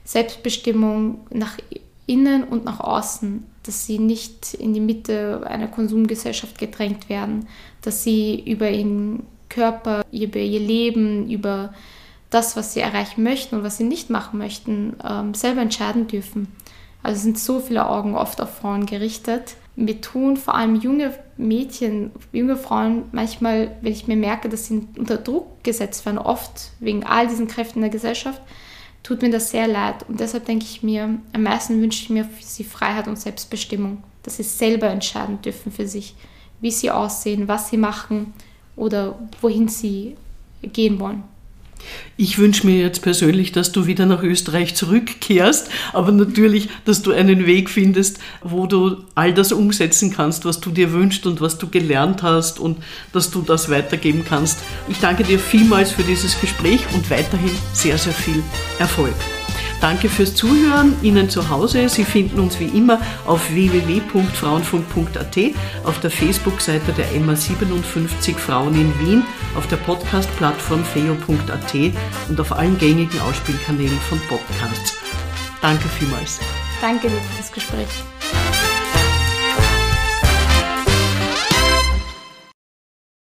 Selbstbestimmung 0.06 1.28
nach 1.30 1.58
innen 2.06 2.46
und 2.46 2.64
nach 2.64 2.80
außen 2.80 3.44
dass 3.63 3.86
sie 3.86 4.00
nicht 4.00 4.54
in 4.54 4.74
die 4.74 4.80
Mitte 4.80 5.41
einer 5.45 5.67
Konsumgesellschaft 5.67 6.58
gedrängt 6.58 7.10
werden, 7.10 7.47
dass 7.82 8.04
sie 8.04 8.41
über 8.45 8.69
ihren 8.69 9.24
Körper, 9.50 10.04
über 10.12 10.39
ihr 10.39 10.60
Leben, 10.60 11.30
über 11.30 11.74
das, 12.30 12.56
was 12.56 12.74
sie 12.74 12.80
erreichen 12.80 13.24
möchten 13.24 13.56
und 13.56 13.63
was 13.63 13.78
sie 13.78 13.84
nicht 13.84 14.10
machen 14.10 14.39
möchten, 14.39 14.95
ähm, 15.08 15.34
selber 15.34 15.62
entscheiden 15.62 16.08
dürfen. 16.08 16.47
Also 17.04 17.21
sind 17.21 17.38
so 17.38 17.60
viele 17.60 17.88
Augen 17.88 18.15
oft 18.15 18.41
auf 18.41 18.58
Frauen 18.58 18.86
gerichtet. 18.86 19.56
Mir 19.76 20.02
tun 20.02 20.38
vor 20.38 20.56
allem 20.56 20.76
junge 20.76 21.13
Mädchen, 21.38 22.12
junge 22.32 22.56
Frauen 22.56 23.04
manchmal, 23.12 23.76
wenn 23.82 23.91
ich 23.91 24.08
mir 24.08 24.15
merke, 24.15 24.50
dass 24.50 24.67
sie 24.67 24.88
unter 24.97 25.17
Druck 25.17 25.63
gesetzt 25.63 26.06
werden, 26.06 26.17
oft 26.17 26.71
wegen 26.80 27.04
all 27.04 27.28
diesen 27.28 27.47
Kräften 27.47 27.80
in 27.80 27.84
der 27.84 27.91
Gesellschaft, 27.91 28.41
tut 29.04 29.22
mir 29.22 29.32
das 29.32 29.52
sehr 29.52 29.68
leid. 29.68 30.08
Und 30.08 30.20
deshalb 30.20 30.46
denke 30.46 30.66
ich 30.66 30.84
mir, 30.84 31.18
am 31.34 31.44
meisten 31.44 31.82
wünsche 31.82 32.04
ich 32.04 32.10
mir 32.10 32.26
für 32.26 32.44
sie 32.44 32.64
Freiheit 32.64 33.08
und 33.08 33.20
Selbstbestimmung, 33.20 34.04
dass 34.24 34.38
sie 34.38 34.44
selber 34.44 34.88
entscheiden 34.88 35.42
dürfen 35.42 35.72
für 35.72 35.88
sich, 35.88 36.16
wie 36.60 36.72
sie 36.72 36.92
aussehen, 36.92 37.48
was 37.48 37.70
sie 37.70 37.78
machen 37.78 38.34
oder 38.76 39.18
wohin 39.42 39.68
sie 39.68 40.16
gehen 40.62 41.00
wollen. 41.00 41.24
Ich 42.17 42.38
wünsche 42.38 42.65
mir 42.67 42.78
jetzt 42.78 43.02
persönlich, 43.02 43.52
dass 43.52 43.72
du 43.72 43.88
wieder 43.88 44.06
nach 44.06 44.24
Österreich 44.24 44.76
zurückkehrst, 44.76 45.70
aber 45.94 46.12
natürlich, 46.12 46.70
dass 46.86 47.02
du 47.02 47.12
einen 47.12 47.46
Weg 47.46 47.70
findest, 47.70 48.20
wo 48.41 48.67
du 48.67 48.98
all 49.15 49.34
das 49.34 49.52
umsetzen 49.52 50.13
kannst, 50.13 50.46
was 50.46 50.60
du 50.60 50.72
dir 50.72 50.91
wünschst 50.91 51.26
und 51.26 51.41
was 51.41 51.58
du 51.58 51.67
gelernt 51.70 52.24
hast 52.24 52.60
und 52.60 52.78
dass 53.13 53.32
du 53.32 53.41
das 53.41 53.70
weitergeben 53.70 54.24
kannst. 54.28 54.60
Ich 54.88 55.00
danke 55.00 55.24
dir 55.24 55.39
vielmals 55.39 55.91
für 55.91 56.04
dieses 56.04 56.39
Gespräch 56.39 56.82
und 56.94 57.10
weiterhin 57.10 57.52
sehr, 57.74 57.98
sehr 57.98 58.13
viel 58.13 58.44
Erfolg. 58.80 59.15
Danke 59.82 60.10
fürs 60.10 60.36
Zuhören 60.36 60.94
Ihnen 61.02 61.30
zu 61.30 61.50
Hause. 61.50 61.89
Sie 61.89 62.06
finden 62.06 62.39
uns 62.39 62.60
wie 62.60 62.67
immer 62.67 63.02
auf 63.26 63.52
www.frauenfunk.at, 63.52 65.38
auf 65.84 66.00
der 66.00 66.12
Facebook-Seite 66.12 66.94
der 66.94 67.08
MA57 67.13 68.38
Frauen 68.38 68.76
in 68.76 68.94
Wien, 69.00 69.24
auf 69.56 69.67
der 69.67 69.78
Podcast-Plattform 69.78 70.86
feo.at 70.86 71.74
und 72.30 72.39
auf 72.39 72.52
allen 72.52 72.78
gängigen 72.78 73.20
Ausspielkanälen 73.22 74.00
von 74.08 74.20
Podcasts. 74.30 74.98
Danke 75.62 75.89
vielmals. 75.89 76.39
Danke 76.80 77.10
für 77.10 77.38
das 77.38 77.52
Gespräch. 77.52 77.88